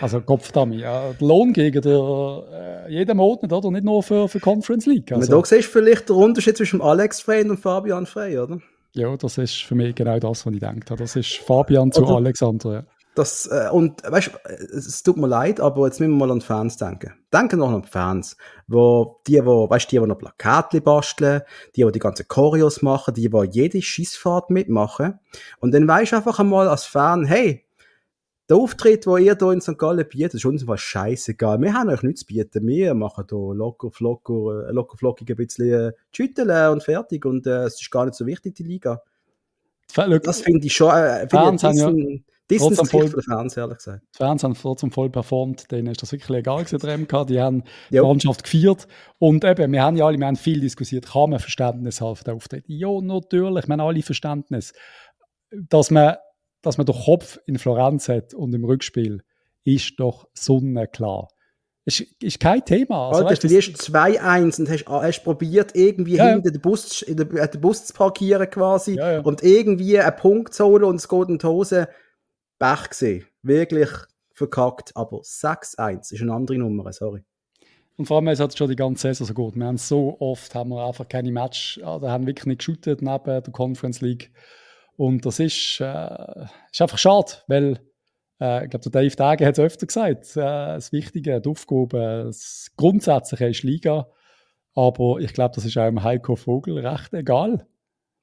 [0.00, 1.12] Also Kopfdummy, ja.
[1.12, 3.70] Der Lohn gegen der, äh, jeden Monat, oder?
[3.70, 5.12] Nicht nur für, für Conference League.
[5.12, 5.38] Also.
[5.38, 8.58] Da siehst du vielleicht den Unterschied zwischen Alex Frey und Fabian Frey, oder?
[8.94, 10.96] Ja, das ist für mich genau das, was ich denke.
[10.96, 12.82] Das ist Fabian zu oder, Alexander, ja.
[13.14, 16.38] Das, äh, und weißt du, es tut mir leid, aber jetzt müssen wir mal an
[16.38, 17.12] die Fans denken.
[17.32, 21.42] Denken noch an die Fans, wo die, wo, weißt, die, die noch Plakate basteln,
[21.76, 25.18] die, die die ganzen Choreos machen, die, die jede Schissfahrt mitmachen.
[25.58, 27.64] Und dann weißt du einfach einmal als Fan, hey,
[28.50, 29.78] der Auftritt, den ihr hier in St.
[29.78, 31.60] Gallen bietet, ist uns was scheißegal.
[31.60, 32.66] Wir haben euch nichts zu bieten.
[32.66, 37.24] Wir machen hier locker, flocker, äh, locker flockig ein bisschen Schütteln äh, und fertig.
[37.24, 39.02] Und äh, es ist gar nicht so wichtig, die Liga.
[39.94, 44.02] Das finde ich schon äh, find ich ein Distance voll, für den Fernseher, ehrlich gesagt.
[44.14, 45.70] Die Fans haben trotzdem voll performt.
[45.70, 47.26] Denen ist das wirklich egal gewesen, der MK.
[47.28, 48.88] Die haben die Mannschaft gefeiert.
[49.18, 51.06] Und eben, wir haben ja alle, wir haben viel diskutiert.
[51.06, 52.64] Kann man Verständnis haben für den Auftritt?
[52.66, 53.68] Ja, natürlich.
[53.68, 54.72] Wir haben alle Verständnis.
[55.52, 56.16] Dass man
[56.62, 59.22] dass man den Kopf in Florenz hat und im Rückspiel,
[59.64, 61.28] ist doch sonnenklar.
[61.84, 63.08] Es ist, ist kein Thema.
[63.08, 66.28] Also, Alter, du wirst 2-1 und hast, hast probiert, irgendwie ja.
[66.28, 69.20] hinter den Bus, in den Bus zu parkieren quasi ja, ja.
[69.20, 71.88] und irgendwie einen Punkt zu holen und es geht in die Hose.
[72.58, 73.24] Pech gesehen.
[73.42, 73.88] Wirklich
[74.34, 74.92] verkackt.
[74.94, 77.22] Aber 6-1 ist eine andere Nummer, sorry.
[77.96, 79.56] Und vor allem, es hat schon die ganze Saison so gut.
[79.56, 83.24] Wir haben so oft haben wir einfach keine Match, da haben wirklich nicht geshootet neben
[83.24, 84.30] der Conference League.
[85.00, 87.80] Und das ist, äh, ist einfach schade, weil
[88.38, 90.40] äh, ich glaube, der Dave Dage hat es öfter gesagt, äh,
[90.74, 94.08] das Wichtige, die Aufgabe, das Grundsätzliche ist Liga.
[94.74, 97.66] Aber ich glaube, das ist auch im Heiko Vogel recht egal.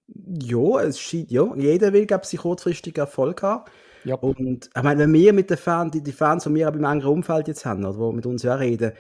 [0.06, 1.52] Ja, es scheint, ja.
[1.56, 3.66] Jeder will, glaube ich, kurzfristig Erfolg haben.
[4.04, 4.14] Ja.
[4.14, 6.84] Und ich meine, wenn wir mit den Fans, die, die Fans, die wir auch im
[6.84, 8.92] engeren Umfeld jetzt haben, oder, die mit uns ja reden,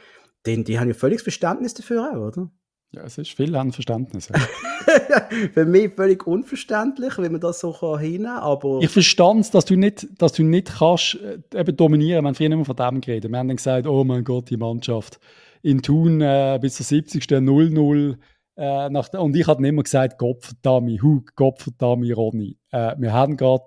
[0.47, 2.49] die, die haben ja völliges Verständnis dafür auch, oder?
[2.93, 4.29] Ja, es ist viel an Verständnis.
[4.29, 4.39] Ja.
[5.53, 8.79] Für mich völlig unverständlich, wie man das so kann aber...
[8.81, 12.23] Ich verstand es, dass du nicht, dass du nicht kannst äh, eben dominieren.
[12.23, 13.29] Wir haben früher immer von dem geredet.
[13.29, 15.19] Wir haben dann gesagt, oh mein Gott, die Mannschaft
[15.61, 17.23] in Thun äh, bis zur 70.
[17.23, 18.17] 0-0.
[18.55, 22.57] Äh, nach, und ich habe immer gesagt, Gott verdammt, Hug, Gott verdammt, Ronny.
[22.71, 23.65] Äh, wir haben gerade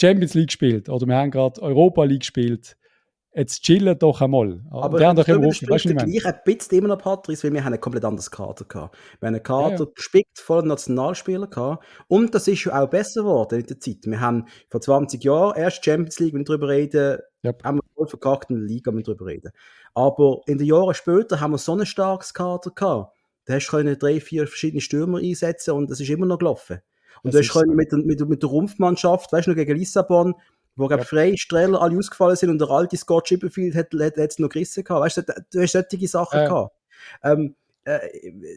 [0.00, 2.76] Champions League gespielt oder wir haben gerade Europa League gespielt
[3.34, 4.60] jetzt chillen doch einmal.
[4.70, 7.64] Aber wir haben doch immer offen, weißt du, ein bisschen immer noch, Patrice, weil wir
[7.64, 8.96] haben ein komplett anderes Kader gehabt.
[9.20, 9.90] Wir haben einen Kader ja, ja.
[9.94, 11.84] gespickt voller Nationalspieler gehabt.
[12.08, 13.98] Und das ist ja auch besser geworden in der Zeit.
[14.04, 17.62] Wir haben vor 20 Jahren erst Champions League, wenn wir darüber reden, yep.
[17.64, 19.52] haben wir voll verkackt in der Liga, wenn wir darüber reden.
[19.94, 23.16] Aber in den Jahren später haben wir so ein starkes Kader gehabt.
[23.44, 26.80] Da hast du drei, vier verschiedene Stürmer einsetzen und das ist immer noch gelaufen.
[27.22, 27.72] Und das du hast so.
[27.72, 30.34] mit, mit, mit der Rumpfmannschaft, weißt du, gegen Lissabon,
[30.76, 30.98] wo ja.
[30.98, 34.84] Frey, Streller alle ausgefallen sind und der alte Scott Chipperfield hat, hat, hat noch gerissen
[34.84, 35.04] gehabt.
[35.04, 36.46] Weißt du, du hast solche Sachen äh.
[36.46, 36.74] gehabt.
[37.22, 37.98] Ähm, äh,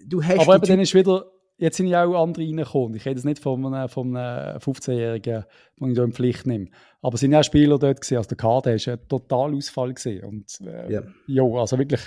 [0.08, 1.26] du hast Aber eben dann ist wieder,
[1.58, 2.96] jetzt sind ja auch andere reingekommen.
[2.96, 5.46] Ich rede jetzt nicht von einem, von einem 15-Jährigen,
[5.80, 6.68] den ich da in Pflicht nehme.
[7.02, 8.18] Aber es sind ja auch Spieler dort gewesen.
[8.18, 10.24] Also der Kader war ein total Ausfall gewesen.
[10.24, 11.04] Und, äh, ja.
[11.28, 12.02] Jo, also wirklich,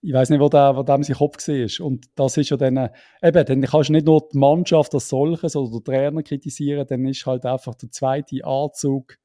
[0.00, 1.86] ich weiß nicht, wo der, wo dem sein Kopf war.
[1.86, 2.90] Und das ist ja dann,
[3.22, 7.06] eben, dann kannst du nicht nur die Mannschaft als solches oder den Trainer kritisieren, dann
[7.06, 9.18] ist halt einfach der zweite Anzug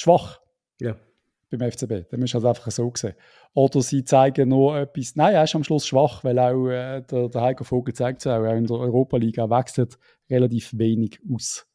[0.00, 0.40] schwach.
[0.80, 0.96] Ja.
[1.50, 2.10] Beim FCB.
[2.10, 3.14] Dann musst du halt einfach so sehen.
[3.54, 5.16] Oder sie zeigen nur etwas.
[5.16, 8.26] Nein, er ist am Schluss schwach, weil auch äh, der, der Heiko Vogel zeigt es
[8.26, 11.66] auch, auch in der Europa-Liga wechselt relativ wenig aus.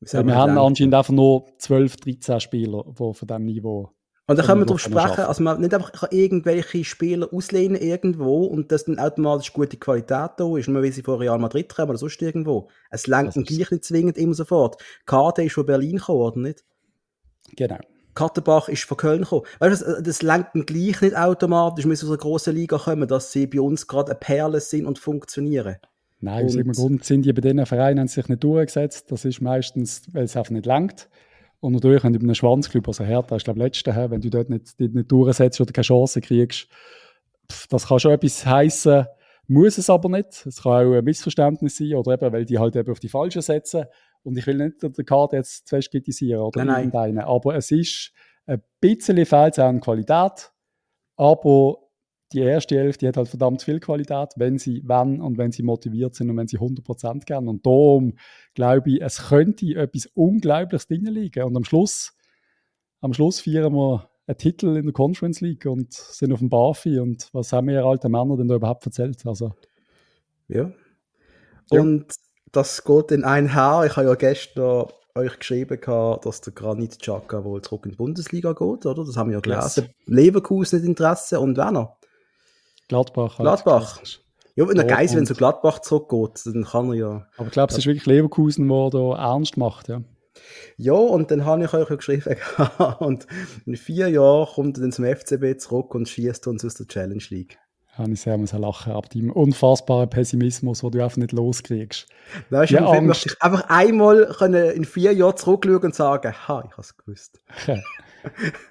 [0.00, 3.92] Wir, haben anscheinend einfach nur 12, 13 Spieler, die von diesem Niveau
[4.28, 8.70] und da können wir darauf sprechen, also man nicht einfach irgendwelche Spieler auslehnen irgendwo und
[8.70, 11.98] dass dann automatisch gute Qualität da ist, nur weil sie von Real Madrid kommen oder
[11.98, 12.68] sonst irgendwo.
[12.90, 14.82] Es lenkt gleich nicht zwingend immer sofort.
[15.06, 16.62] Karte ist von Berlin gekommen, oder nicht?
[17.56, 17.78] Genau.
[18.14, 19.42] Kattenbach ist von Köln gekommen.
[19.60, 23.46] Weißt du, das lenkt gleich nicht automatisch mit so einer grossen Liga kommen, dass sie
[23.46, 25.76] bei uns gerade eine Perle sind und funktionieren.
[26.20, 29.12] Nein, aus irgendeinem Grund sind die bei diesen Vereinen sich nicht durchgesetzt.
[29.12, 31.08] Das ist meistens, weil es einfach nicht lenkt.
[31.60, 34.30] Und natürlich, wenn du bei einem Schwanzclub, also Hertha ist glaube ich letzte, wenn du
[34.30, 36.66] dort nicht, nicht durchsetzt oder keine Chance kriegst,
[37.70, 39.06] das kann schon etwas heißen,
[39.46, 40.44] muss es aber nicht.
[40.46, 43.42] Es kann auch ein Missverständnis sein oder eben, weil die halt eben auf die Falschen
[43.42, 43.86] setzen.
[44.22, 47.70] Und ich will nicht den Kader jetzt zu fest kritisieren oder nein, irgendeinen, aber es
[47.70, 48.12] ist
[48.46, 50.52] ein bisschen fehlt an Qualität,
[51.16, 51.78] aber
[52.32, 55.62] die erste Elf, die hat halt verdammt viel Qualität, wenn sie wenn und wenn sie
[55.62, 57.48] motiviert sind und wenn sie 100% gern.
[57.48, 58.14] Und darum
[58.54, 61.44] glaube ich, es könnte etwas Unglaubliches drin liegen.
[61.44, 62.14] Und am Schluss,
[63.00, 66.98] am Schluss feiern wir einen Titel in der Conference League und sind auf dem Bafi.
[66.98, 69.24] Und was haben wir alten Männer denn da überhaupt erzählt?
[69.24, 69.54] Also,
[70.48, 70.70] ja.
[71.70, 72.14] Und
[72.52, 73.86] das geht in ein Haar.
[73.86, 75.78] Ich habe ja gestern euch geschrieben,
[76.22, 79.04] dass der Granit Xhaka wohl zurück in die Bundesliga geht, oder?
[79.04, 79.84] Das haben wir ja gelesen.
[79.84, 79.94] Yes.
[80.06, 81.96] Leverkusen nicht Interesse und wer noch?
[82.88, 83.38] Gladbach.
[83.38, 83.44] Halt.
[83.44, 84.00] Gladbach.
[84.54, 87.26] Ja, wenn er geil wenn so Gladbach zurückgeht, dann kann er ja.
[87.36, 90.02] Aber ich glaube, es ist wirklich Leverkusen, der da ernst macht, ja.
[90.76, 92.36] Ja, und dann habe ich euch ja geschrieben,
[93.00, 93.26] und
[93.66, 97.22] in vier Jahren kommt er dann zum FCB zurück und schießt uns aus der Challenge
[97.30, 97.58] League
[97.98, 102.06] habe ich sehr müssen lachen, ab dem unfassbaren Pessimismus, den du einfach nicht loskriegst.
[102.50, 106.32] Weißt du, ja, Film möchte ich einfach einmal können in vier Jahren zurückschauen und sagen,
[106.32, 107.40] ha, ich habe es gewusst.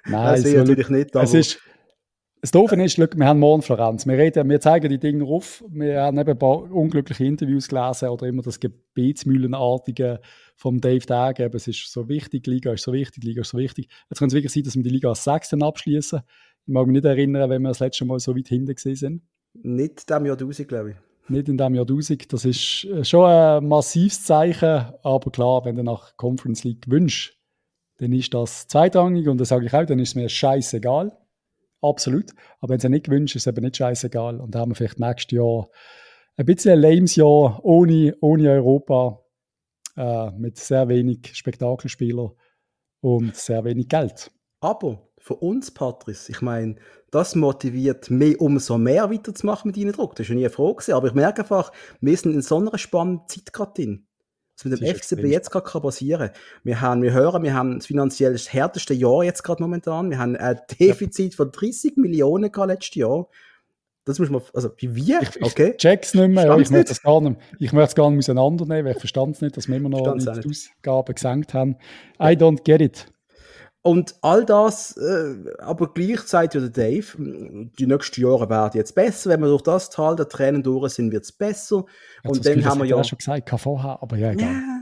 [0.06, 1.16] Nein, das will natürlich nicht.
[1.16, 1.60] Aber es ist,
[2.40, 4.06] das Doofe ist, wir haben morgen Florenz.
[4.06, 5.64] Wir, reden, wir zeigen die Dinge auf.
[5.68, 10.20] Wir haben eben ein paar unglückliche Interviews gelesen oder immer das Gebetsmühlenartige
[10.54, 11.50] vom Dave Dage.
[11.52, 13.88] Es ist so wichtig, die Liga ist so wichtig, die Liga ist so wichtig.
[14.08, 16.20] Jetzt kann es wirklich sein, dass wir die Liga als Sechsten abschließen.
[16.68, 19.22] Ich mag mich nicht erinnern, wenn wir das letzte Mal so weit hinten sind.
[19.54, 20.96] Nicht in diesem Jahr 1000, glaube ich.
[21.30, 22.30] Nicht in diesem Jahr 1000.
[22.30, 24.84] Das ist äh, schon ein massives Zeichen.
[25.02, 27.32] Aber klar, wenn du nach Conference League wünschst,
[27.96, 29.28] dann ist das zweitrangig.
[29.28, 31.16] Und das sage ich auch, dann ist es mir scheißegal.
[31.80, 32.32] Absolut.
[32.60, 34.38] Aber wenn du es nicht wünschst, ist es eben nicht scheißegal.
[34.38, 35.70] Und dann haben wir vielleicht nächstes Jahr
[36.36, 39.24] ein bisschen ein lames Jahr ohne, ohne Europa,
[39.96, 42.32] äh, mit sehr wenig Spektakelspielern
[43.00, 44.30] und sehr wenig Geld.
[44.60, 46.76] Aber für uns, Patrice, ich meine,
[47.10, 50.14] das motiviert mich umso mehr weiterzumachen mit deinem Druck.
[50.16, 52.76] Das war ja nie eine Frage, aber ich merke einfach, wir sind in so einer
[52.76, 54.06] spannenden Zeit gerade drin.
[54.56, 56.36] was mit dem FCB jetzt gerade passieren kann.
[56.64, 60.10] Wir haben, wir hören, wir haben das finanziell das härteste Jahr jetzt gerade momentan.
[60.10, 61.36] Wir haben ein Defizit ja.
[61.36, 63.28] von 30 Millionen gehabt letztes Jahr.
[64.04, 65.72] Das muss man, also wie wir, okay.
[65.72, 68.20] Ich check's nicht mehr, ja, ich möchte es gar nicht, ich möchte es gar nicht
[68.20, 71.76] auseinandernehmen, weil ich verstand es nicht, dass wir immer noch die Ausgaben gesenkt haben.
[72.18, 73.06] I don't get it.
[73.82, 79.30] Und all das, äh, aber gleichzeitig, oder Dave, die nächsten Jahre werden jetzt besser.
[79.30, 81.84] Wenn wir durch das Tal der Tränen durch sind, wird es besser.
[82.24, 83.02] Ja, und dann haben wir ja.
[83.04, 84.52] schon gesagt, KVH, aber ja, egal.
[84.52, 84.78] Ja.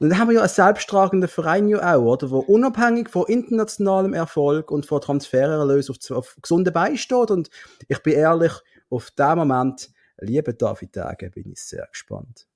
[0.00, 2.30] Und dann haben wir ja einen selbsttragenden Verein ja auch, oder?
[2.30, 7.30] Wo unabhängig von internationalem Erfolg und von Transfererlös auf, auf gesunde Beine steht.
[7.30, 7.50] Und
[7.88, 8.52] ich bin ehrlich,
[8.88, 12.46] auf den Moment, liebe David Tage, bin ich sehr gespannt.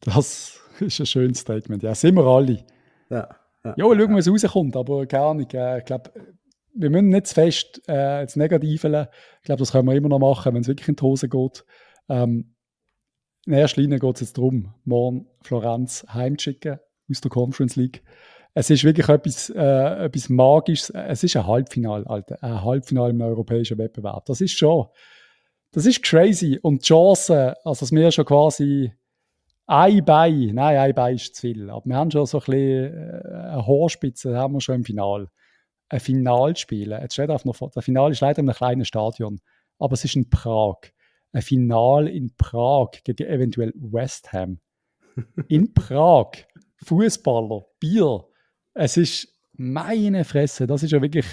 [0.00, 1.82] Das ist ein schönes Statement.
[1.82, 2.64] Ja, sind wir alle.
[3.08, 3.28] Ja.
[3.64, 5.50] Ja, ja schauen, was rauskommt, aber keine Ahnung.
[5.52, 6.12] Äh, ich glaube,
[6.74, 9.08] wir müssen nicht zu fest äh, das Negative.
[9.40, 11.64] Ich glaube, das können wir immer noch machen, wenn es wirklich in die Hose geht.
[12.08, 12.54] Ähm,
[13.46, 16.78] in erster Linie geht es jetzt darum, morgen Florenz heimzuschicken
[17.10, 18.02] aus der Conference League.
[18.54, 20.90] Es ist wirklich etwas, äh, etwas Magisches.
[20.90, 22.42] Es ist ein Halbfinale, Alter.
[22.42, 24.26] Ein Halbfinale im europäischen Wettbewerb.
[24.26, 24.86] Das ist schon,
[25.72, 26.58] das ist crazy.
[26.62, 28.92] Und die Chance, also dass wir schon quasi
[29.66, 31.70] ein Bein, nein, ein Bein ist zu viel.
[31.70, 35.28] Aber wir haben schon so ein bisschen äh, eine Haarspitze, haben wir schon im Finale.
[35.88, 37.00] Ein Final spielen.
[37.00, 39.40] Jetzt steht auf noch, der Finale ist leider in einem kleinen Stadion,
[39.78, 40.78] aber es ist in Prag.
[41.32, 44.60] Ein Final in Prag gegen eventuell West Ham.
[45.48, 46.30] In Prag.
[46.84, 48.24] Fußballer, Bier.
[48.74, 50.66] Es ist meine Fresse.
[50.66, 51.26] Das ist ja wirklich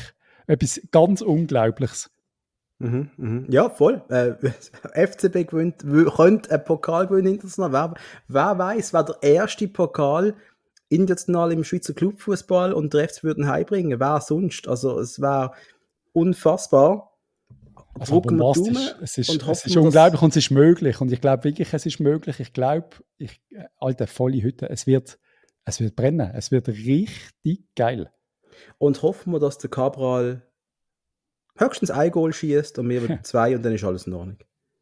[0.47, 2.11] etwas ganz Unglaubliches.
[2.79, 3.45] Mhm, mhm.
[3.49, 4.01] Ja, voll.
[4.09, 4.33] Äh,
[5.07, 5.83] FCB gewinnt,
[6.15, 7.71] könnte einen Pokal gewinnen international.
[7.73, 7.93] Wer,
[8.27, 10.33] wer weiß, wer der erste Pokal
[10.87, 13.99] international im Schweizer Clubfußball und der FC würden heimbringen.
[13.99, 14.67] Wer sonst?
[14.67, 15.51] Also es wäre
[16.13, 17.17] unfassbar.
[17.99, 18.95] Also bombastisch.
[19.01, 21.01] Es ist, und es ist unglaublich und es ist möglich.
[21.01, 22.39] Und ich glaube wirklich, es ist möglich.
[22.39, 25.19] Ich glaube, ich, äh, alte volle Hütte, es wird,
[25.65, 26.31] es wird brennen.
[26.33, 28.09] Es wird richtig geil.
[28.77, 30.48] Und hoffen wir, dass der Cabral
[31.59, 34.37] höchstens ein Goal schießt und wir zwei und dann ist alles in Ordnung.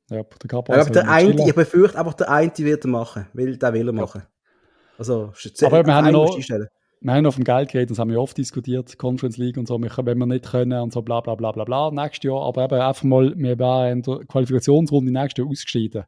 [0.10, 3.58] Ja, der Cabral aber der eine, ich befürchte einfach, der eine wird er machen, weil
[3.58, 4.24] der will er machen.
[4.98, 8.38] Also, aber wir haben noch, wir haben noch vom Geld geredet, das haben wir oft
[8.38, 11.66] diskutiert, Conference League und so, wenn wir nicht können und so bla bla bla bla
[11.66, 16.06] bla, nächstes Jahr, aber eben einfach mal, wir wären in der Qualifikationsrunde nächstes Jahr ausgeschieden.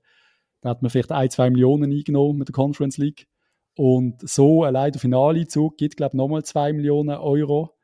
[0.62, 3.28] Da hat man vielleicht ein, zwei Millionen eingenommen mit der Conference League
[3.76, 7.78] und so allein der Finaleinzug gibt, glaube ich, nochmal zwei Millionen Euro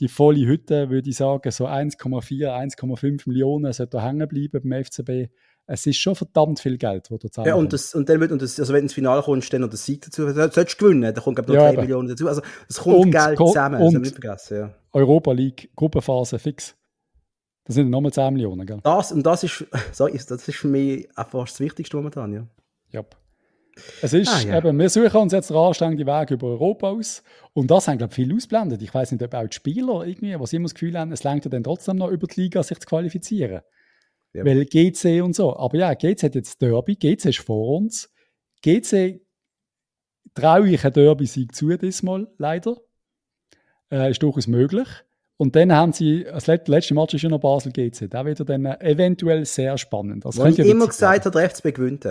[0.00, 4.84] die volle Hütte, würde ich sagen, so 1,4, 1,5 Millionen sollte da hängen bleiben beim
[4.84, 5.30] FCB.
[5.66, 7.46] Es ist schon verdammt viel Geld, das du zahlst.
[7.46, 9.60] Ja, und, das, und dann wird, und das, also wenn du ins Finale kommst, dann
[9.60, 12.08] noch das Sieg dazu, solltest du gewinnen, dann kommt, glaube ich, noch ja, 3 Millionen
[12.08, 12.26] dazu.
[12.26, 14.74] Also, es kommt und, Geld zusammen, und das nicht vergessen, ja.
[14.92, 16.74] Europa League, Gruppenphase fix.
[17.64, 18.80] Das sind nochmal 10 Millionen, gell?
[18.82, 22.46] Das, und das ist, sorry, das ist für mich einfach das Wichtigste momentan, ja.
[22.90, 23.04] Ja.
[24.02, 24.58] Es ist ah, ja.
[24.58, 27.22] eben, wir suchen uns jetzt den anständigen Weg über Europa aus.
[27.52, 28.82] Und das haben, glaube ich, viele ausblendet.
[28.82, 31.44] Ich weiß nicht, ob auch die Spieler irgendwie, was immer das Gefühl haben, es längt
[31.44, 33.60] ja dann trotzdem noch über die Liga, sich zu qualifizieren.
[34.32, 34.44] Ja.
[34.44, 35.56] Weil GC und so.
[35.56, 38.12] Aber ja, GC hat jetzt Derby, GC ist vor uns.
[38.62, 39.20] GC
[40.34, 42.76] traue ich ein Derby-Sieg zu diesmal, leider.
[43.90, 44.88] Äh, ist durchaus möglich.
[45.36, 48.10] Und dann haben sie, das letzte Match ist ja noch Basel GC.
[48.10, 50.24] Da wird dann eventuell sehr spannend.
[50.26, 52.06] Das ich immer gesagt habe, der FCB gewinnt.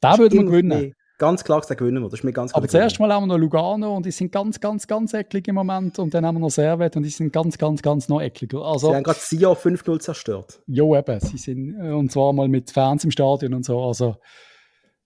[0.00, 0.80] Da würde man gewinnen.
[0.80, 2.08] Nee, ganz klar gesagt, gewinnen wir.
[2.08, 2.62] Das ist mir ganz klar.
[2.62, 5.56] Aber zuerst mal haben wir noch Lugano und die sind ganz, ganz, ganz eklig im
[5.56, 5.98] Moment.
[5.98, 8.62] Und dann haben wir noch Servet und die sind ganz, ganz, ganz noch ekliger.
[8.62, 10.62] Also, sie haben gerade Sia 5-0 zerstört.
[10.66, 11.20] Jo, eben.
[11.20, 13.82] Sie sind, äh, und zwar mal mit Fans im Stadion und so.
[13.82, 14.16] Also,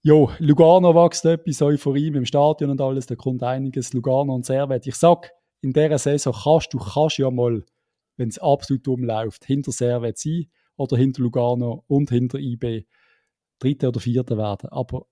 [0.02, 3.06] jo, Lugano wächst etwas, Euphorie mit dem Stadion und alles.
[3.06, 3.92] Da kommt einiges.
[3.92, 4.86] Lugano und Servet.
[4.86, 7.64] Ich sag, in dieser Saison kannst du kannst ja mal,
[8.16, 12.84] wenn es absolut umläuft, hinter Servet sein oder hinter Lugano und hinter IB
[13.62, 14.68] Dritte oder Vierte werden.
[14.70, 15.06] Aber,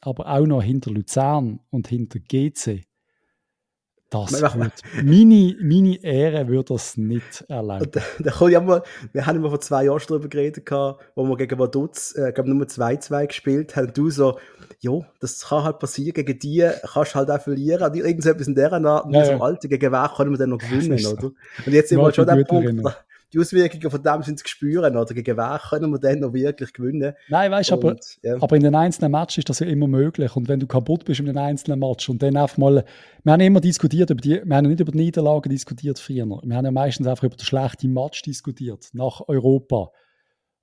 [0.00, 2.84] aber auch noch hinter Luzern und hinter GC.
[4.10, 4.56] Das wird,
[5.04, 7.92] meine, meine Ehre würde das nicht erlauben.
[7.92, 11.56] Da, da ja mal, wir haben immer vor zwei Jahren darüber geredet, wo wir gegen
[11.56, 13.92] Vaduz, äh, glaube Nummer 2-2 gespielt haben.
[13.92, 14.40] Du so,
[14.80, 17.94] ja, das kann halt passieren, gegen die kannst du halt auch verlieren.
[17.94, 19.40] Irgendetwas in dieser Art, in ja, ja.
[19.40, 21.30] Alter, gegen wer können wir dann noch gewinnen, oder?
[21.64, 22.82] Und jetzt sind wir schon der Punkt,
[23.32, 26.72] die Auswirkungen von dem sind zu spüren, oder gegen wen können wir dann noch wirklich
[26.72, 27.14] gewinnen.
[27.28, 28.36] Nein, weißt du, aber, ja.
[28.40, 30.34] aber in den einzelnen Matches ist das ja immer möglich.
[30.34, 32.84] Und wenn du kaputt bist in den einzelnen Match und dann einfach mal,
[33.22, 36.26] wir haben immer diskutiert über die, wir haben nicht über die Niederlagen diskutiert früher.
[36.26, 39.90] Wir haben ja meistens einfach über den schlechten Match diskutiert, nach Europa.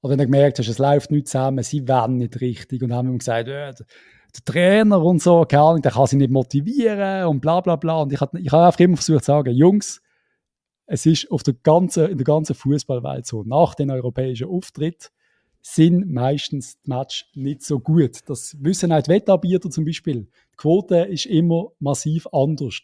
[0.02, 3.08] Und wenn du gemerkt hast, es läuft nicht zusammen, sie werden nicht richtig und haben
[3.08, 7.40] immer gesagt, äh, der Trainer und so, keine Ahnung, der kann sie nicht motivieren und
[7.40, 8.02] bla bla bla.
[8.02, 10.02] Und ich habe ich hab einfach immer versucht zu sagen, Jungs,
[10.88, 15.12] es ist auf der ganzen, in der ganzen Fußballwelt so, nach den europäischen Auftritt
[15.62, 18.22] sind meistens die Match nicht so gut.
[18.28, 20.28] Das wissen auch die Wettanbieter zum Beispiel.
[20.54, 22.80] Die Quote ist immer massiv anders,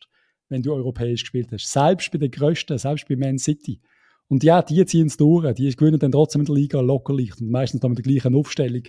[0.50, 1.72] wenn du europäisch gespielt hast.
[1.72, 3.80] Selbst bei den Größten, selbst bei Man City.
[4.28, 5.54] Und ja, die ziehen es durch.
[5.54, 8.36] Die gewinnen dann trotzdem in der Liga locker leicht und meistens dann mit der gleichen
[8.36, 8.84] Aufstellung.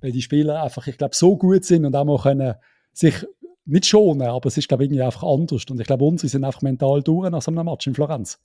[0.00, 2.54] Weil die Spieler einfach, ich glaube, so gut sind und auch mal können
[2.92, 3.26] sich
[3.64, 5.64] nicht schonen, aber es ist, glaube ich, irgendwie einfach anders.
[5.70, 8.40] Und ich glaube, unsere sind einfach mental durch nach so einem Match in Florenz.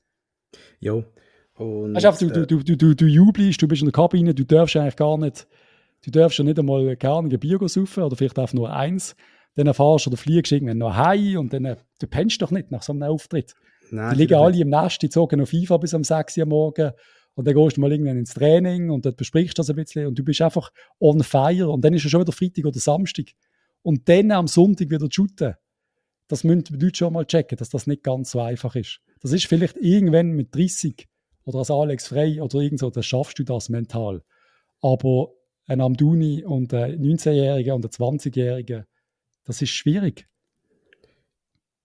[0.80, 1.04] Ja.
[1.56, 4.46] Und, weißt, einfach, du, du, du, du, du jubelst, du bist in der Kabine, du
[4.46, 5.48] darfst eigentlich gar nicht,
[6.06, 9.16] du darfst ja nicht einmal nicht ein Bier saufen oder vielleicht einfach nur eins.
[9.56, 12.70] Dann erfahrst du oder fliegst irgendwann noch heim und dann, äh, du pennst doch nicht
[12.70, 13.56] nach so einem Auftritt.
[13.90, 14.62] Nein, die liegen alle nicht.
[14.62, 16.92] im Nest, die zogen auf FIFA bis um 6 Uhr morgen
[17.34, 20.06] und dann gehst du mal irgendwann ins Training und dann besprichst du das ein bisschen
[20.06, 23.28] und du bist einfach on fire und dann ist es schon wieder Freitag oder Samstag
[23.88, 25.56] und dann am Sonntag wieder shooten.
[26.28, 29.00] Das müssen die Leute schon mal checken, dass das nicht ganz so einfach ist.
[29.22, 31.08] Das ist vielleicht irgendwann mit 30
[31.46, 34.24] oder als Alex Frey oder irgend so, dann schaffst du das mental.
[34.82, 35.30] Aber
[35.68, 38.84] ein Amduni und ein 19-Jähriger und ein 20-Jähriger,
[39.46, 40.28] das ist schwierig.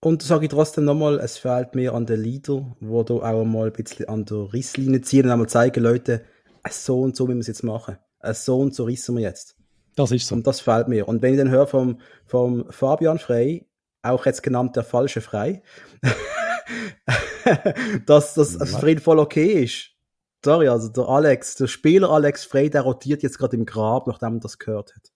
[0.00, 3.68] Und sage ich trotzdem nochmal, es fehlt mir an den Leader, wo du auch mal
[3.68, 6.24] ein bisschen an der Risslinie ziehen und einmal zeigen, Leute,
[6.68, 7.96] so und so müssen wir es jetzt machen.
[8.32, 9.61] So und so rissen wir jetzt.
[9.96, 10.34] Das ist so.
[10.34, 11.08] Und das fehlt mir.
[11.08, 13.66] Und wenn ich dann höre vom, vom Fabian Frey,
[14.02, 15.62] auch jetzt genannt der falsche Frey,
[18.06, 19.90] dass das für ihn voll okay ist.
[20.44, 24.36] Sorry, also der Alex, der Spieler Alex Frey, der rotiert jetzt gerade im Grab, nachdem
[24.36, 25.12] er das gehört hat.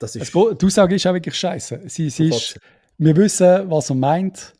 [0.00, 1.82] Das ist also, du sagst auch wirklich scheiße.
[1.86, 2.58] Sie, sie ist,
[2.98, 4.54] wir wissen, was er meint.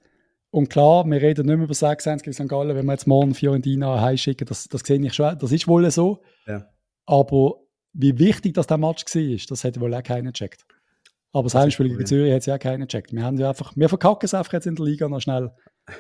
[0.51, 2.49] Und klar, wir reden nicht mehr über 6-1 gegen St.
[2.49, 4.47] Gallen, wenn wir jetzt morgen Fiorentina heimschicken.
[4.47, 5.39] Das, das sehe ich schon.
[5.39, 6.23] Das ist wohl so.
[6.47, 6.67] Ja.
[7.07, 7.57] Aber
[7.99, 10.65] wie wichtig das der Match war, das hätte wohl auch keiner gecheckt.
[11.33, 13.13] Aber das, das Heimspiel gegen Zürich hat es ja auch keiner gecheckt.
[13.13, 15.51] Wir, haben ja einfach, wir verkacken es einfach jetzt in der Liga noch schnell.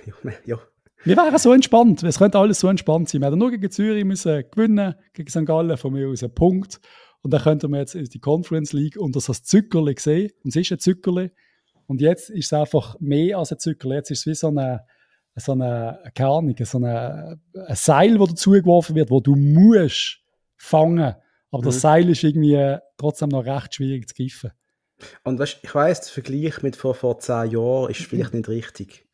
[0.06, 0.58] Ja, ja.
[1.04, 2.02] Wir wären so entspannt.
[2.02, 3.20] Es könnte alles so entspannt sein.
[3.20, 5.44] Wir hätten nur gegen Zürich müssen gewinnen, gegen St.
[5.44, 6.80] Gallen von mir aus einen Punkt.
[7.22, 10.30] Und dann könnten wir jetzt in die Conference League und das als Zückerli sehen.
[10.44, 11.30] Und es ist ein Zückerli.
[11.86, 13.96] Und jetzt ist es einfach mehr als ein Zückerli.
[13.96, 14.84] Jetzt ist es wie so eine,
[15.36, 20.20] so eine, keine Ahnung, so eine, ein Seil, das dazugeworfen wird, wo du musst
[20.56, 21.14] fangen.
[21.50, 21.66] Aber mhm.
[21.66, 24.52] das Seil ist irgendwie trotzdem noch recht schwierig zu greifen.
[25.24, 29.06] Und weißt, ich weiss, der Vergleich mit vor, vor zehn Jahren ist vielleicht nicht richtig.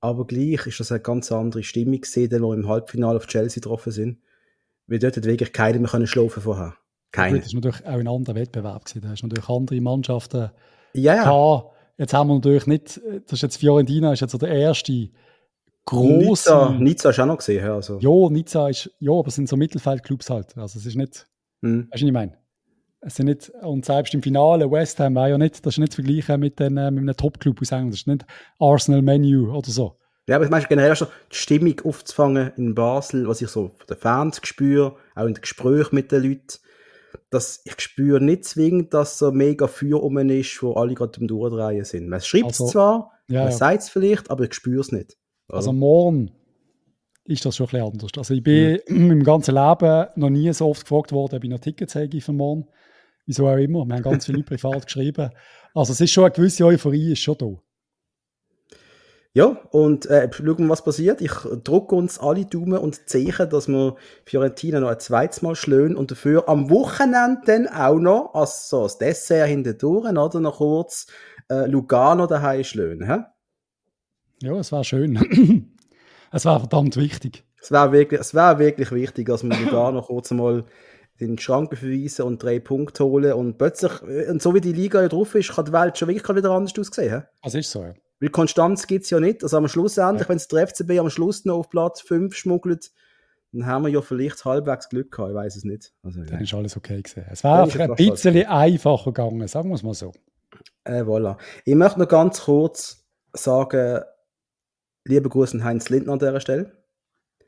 [0.00, 3.92] Aber gleich ist das eine ganz andere Stimmung gesehen, wir im Halbfinale auf Chelsea getroffen
[3.92, 4.18] sind.
[4.88, 6.74] Weil dort hat wirklich keiner mehr können schlafen vorher.
[7.12, 7.38] Keiner.
[7.38, 8.84] das war natürlich auch ein anderer Wettbewerb.
[8.84, 9.02] Gewesen.
[9.02, 10.50] Da hast natürlich andere Mannschaften
[10.94, 11.64] ja, ja.
[11.98, 15.10] Jetzt haben wir natürlich nicht, das ist jetzt Fiorentina, ist jetzt so der erste
[15.84, 16.18] große.
[16.18, 17.68] Nizza, Nizza ist auch noch gesehen.
[17.68, 17.98] Also.
[18.00, 20.56] Ja, Nizza ist, ja, aber es sind so Mittelfeldclubs halt.
[20.56, 21.26] Also es ist nicht,
[21.62, 21.88] hm.
[21.90, 22.32] weißt du, was ich meine?
[23.04, 25.92] Es sind nicht, und selbst im Finale, West Ham war ja nicht, das ist nicht
[25.92, 27.92] zu vergleichen mit, den, äh, mit einem Top-Club aus England.
[27.92, 28.24] Das ist nicht
[28.60, 29.98] Arsenal Menu oder so.
[30.28, 33.86] Ja, aber ich meine generell schon die Stimmung aufzufangen in Basel, was ich so von
[33.88, 36.58] den Fans spüre, auch in den Gesprächen mit den Leuten,
[37.30, 41.26] dass ich spüre nicht zwingend, dass so mega Feuer um ist, wo alle gerade am
[41.26, 42.08] Durchdrehen sind.
[42.08, 43.56] Man schreibt es also, zwar, ja, man ja.
[43.56, 45.16] sagt es vielleicht, aber ich spüre es nicht.
[45.48, 46.30] Also, also morgen
[47.24, 48.10] ist das schon ein bisschen anders.
[48.16, 49.10] Also ich bin mhm.
[49.12, 52.32] im ganzen Leben noch nie so oft gefragt worden, ob ich noch Tickets habe für
[52.32, 52.66] morgen.
[53.26, 53.84] Wieso auch immer.
[53.84, 55.30] Wir haben ganz viele privat geschrieben.
[55.74, 57.46] Also es ist schon eine gewisse Euphorie, ist schon da.
[59.34, 61.22] Ja, und äh, schauen wir, was passiert.
[61.22, 65.96] Ich drücke uns alle Daumen und Zeichen, dass wir Fiorentina noch ein zweites Mal schlönen
[65.96, 71.06] und dafür am Wochenende dann auch noch, als so das Dessert hintendurch, oder noch kurz
[71.48, 73.06] äh, Lugano daheim schlönen.
[73.06, 73.20] Hä?
[74.42, 75.16] Ja, es war schön.
[76.32, 77.44] es war verdammt wichtig.
[77.60, 80.64] Es wäre wirklich, es wär wirklich wichtig, dass wir Lugano kurz mal
[81.20, 85.00] den Schrank verweisen und drei Punkte holen und plötzlich, äh, und so wie die Liga
[85.00, 87.24] ja drauf ist, kann die Welt schon wirklich wieder anders aussehen.
[87.42, 87.94] Das ist so, ja.
[88.20, 89.42] Weil Konstanz gibt es ja nicht.
[89.42, 90.28] Also am Schluss endlich, ja.
[90.28, 92.90] wenn es der FCB am Schluss noch auf Platz 5 schmuggelt,
[93.52, 95.92] dann haben wir ja vielleicht halbwegs Glück gehabt, ich weiß es nicht.
[96.02, 96.40] Also, dann ja.
[96.40, 97.26] ist alles okay gewesen.
[97.30, 98.46] Es war einfach ein bisschen okay.
[98.46, 100.12] einfacher gegangen, sagen wir es mal so.
[100.84, 101.36] Äh, voilà.
[101.64, 104.02] Ich möchte noch ganz kurz sagen,
[105.04, 106.72] liebe Grüße an Heinz Lindner an dieser Stelle.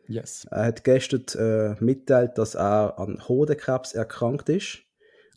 [0.06, 0.46] Yes.
[0.50, 4.80] Er hat gestern äh, mitteilt, dass er an Hodenkrebs erkrankt ist.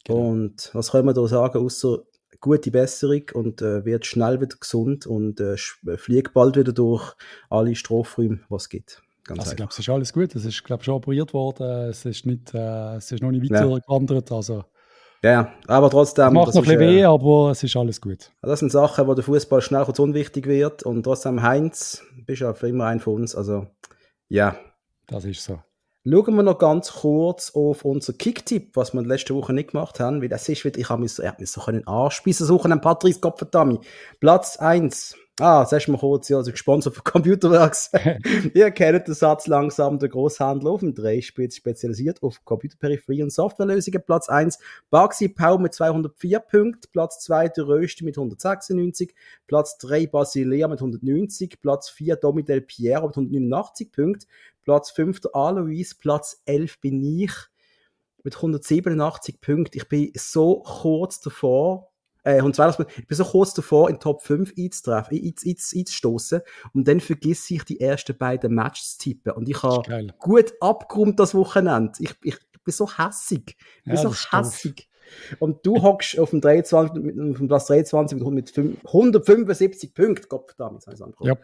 [0.05, 0.19] Genau.
[0.29, 2.03] Und was können wir da sagen, außer
[2.41, 7.15] gute Besserung und äh, wird schnell wieder gesund und äh, äh fliegt bald wieder durch
[7.49, 9.01] alle Strafräume, was es gibt.
[9.23, 10.35] Ganz also, ich glaube, es ist alles gut.
[10.35, 11.89] Es ist, glaube schon operiert worden.
[11.89, 13.79] Es ist, nicht, äh, es ist noch nicht weiter ja.
[13.79, 14.31] gewandert.
[14.31, 14.63] Also,
[15.23, 16.33] ja, aber trotzdem.
[16.33, 18.31] Macht noch ein bisschen weh, aber es ist alles gut.
[18.41, 20.83] Das sind Sachen, wo der Fußball schnell kurz unwichtig wird.
[20.83, 23.35] Und trotzdem, Heinz, bist ja für immer ein von uns.
[23.35, 23.67] Also,
[24.29, 24.55] ja.
[25.07, 25.59] Das ist so.
[26.09, 30.21] Schauen wir noch ganz kurz auf unser Kicktipp, was wir letzte Woche nicht gemacht haben,
[30.21, 32.71] weil das ist wieder, ich habe mich so, ich hab mich so einen Arschbeissen suchen,
[32.71, 33.79] einen Patrice Kopferdami.
[34.21, 37.91] Platz 1, Ah, sagst du mal kurz, ja, also gesponsert von Computerworks.
[38.55, 44.01] Ihr kennt den Satz langsam, der Großhandel auf dem Drehspitz spezialisiert auf Computerperipherie und Softwarelösungen.
[44.03, 44.57] Platz 1,
[44.89, 46.91] Baxi Pau mit 204 Punkten.
[46.91, 49.13] Platz 2, der Rösti mit 196.
[49.45, 51.61] Platz 3, Basilea mit 190.
[51.61, 54.27] Platz 4, Domidel Piero mit 189 Punkten.
[54.63, 55.93] Platz 5, der Alois.
[55.99, 57.31] Platz 11 bin ich
[58.23, 59.77] mit 187 Punkten.
[59.77, 61.91] Ich bin so kurz davor,
[62.27, 66.41] äh, und zwar, ich bin so kurz davor, in Top 5 einzutreffen, einzustoßen.
[66.73, 69.31] Und dann vergesse ich die ersten beiden Matches zu tippen.
[69.33, 71.93] Und ich habe gut abgeräumt das Wochenende.
[71.99, 73.55] Ich, ich, ich bin so hässig.
[73.77, 74.89] Ich bin ja, so hässig.
[75.39, 80.27] Und du hockst auf dem 23, mit, auf dem Platz 23 mit, mit 175 Punkten.
[80.27, 81.39] Gott verdammt, jetzt habe ich yep.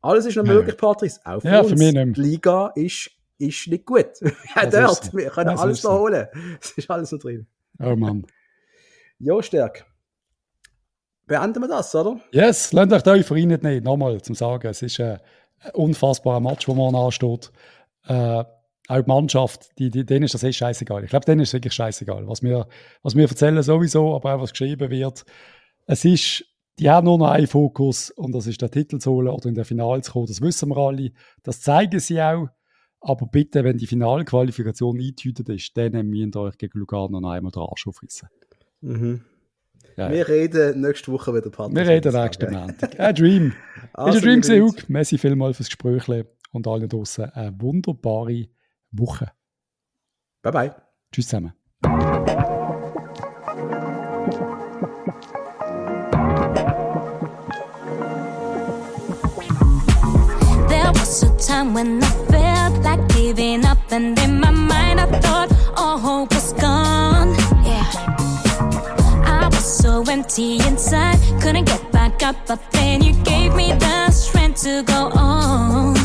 [0.00, 0.88] Alles ist noch möglich, ja.
[0.88, 1.18] Patrice.
[1.24, 1.70] Auch für ja, uns.
[1.70, 2.16] Für mich nicht.
[2.16, 4.10] Die Liga ist, ist nicht gut.
[4.54, 5.12] ja, dort.
[5.12, 6.28] Wir können das alles da holen.
[6.60, 7.48] Es ist alles noch drin.
[7.80, 8.24] Oh Mann.
[9.18, 9.86] Ja, stark
[11.26, 12.20] beenden wir das, oder?
[12.32, 13.84] Yes, lasst euch die Euphorie nicht nehmen.
[13.84, 15.20] Nochmal zum Sagen, es ist ein
[15.72, 17.50] unfassbarer Match, der morgen ansteht.
[18.06, 18.44] Äh,
[18.86, 21.04] auch die Mannschaft, die, die, denen ist das eh scheißegal.
[21.04, 22.26] Ich glaube, denen ist es wirklich scheißegal.
[22.28, 22.68] Was wir,
[23.02, 25.24] was wir erzählen sowieso, aber auch was geschrieben wird.
[25.86, 26.44] Es ist,
[26.78, 29.54] die haben nur noch einen Fokus und das ist der Titel zu holen oder in
[29.54, 30.26] der Finale zu kommen.
[30.26, 31.12] Das wissen wir alle.
[31.42, 32.48] Das zeigen sie auch.
[33.00, 37.52] Aber bitte, wenn die Finalqualifikation eingetütet ist, dann müsst ihr euch gegen Lugano noch einmal
[37.52, 38.28] den Arsch aufrissen.
[38.80, 39.24] Mhm.
[39.96, 41.76] Ja, wir reden nächste Woche wieder, Patrick.
[41.76, 42.98] Wir reden nächsten Montag.
[42.98, 43.52] Ein Dream.
[43.92, 44.88] Also, ist ein Dream gesehen, Hug.
[44.88, 46.08] Messi vielmal fürs Gespräch
[46.52, 48.48] und allen draußen eine wunderbare
[48.90, 49.30] Woche.
[50.42, 50.74] Bye bye.
[51.12, 51.52] Tschüss zusammen.
[60.68, 65.06] There was a time when I felt like giving up and in my mind I
[65.20, 67.23] thought all hope was gone.
[70.14, 71.18] Empty inside.
[71.42, 76.03] Couldn't get back up, but then you gave me the strength to go on.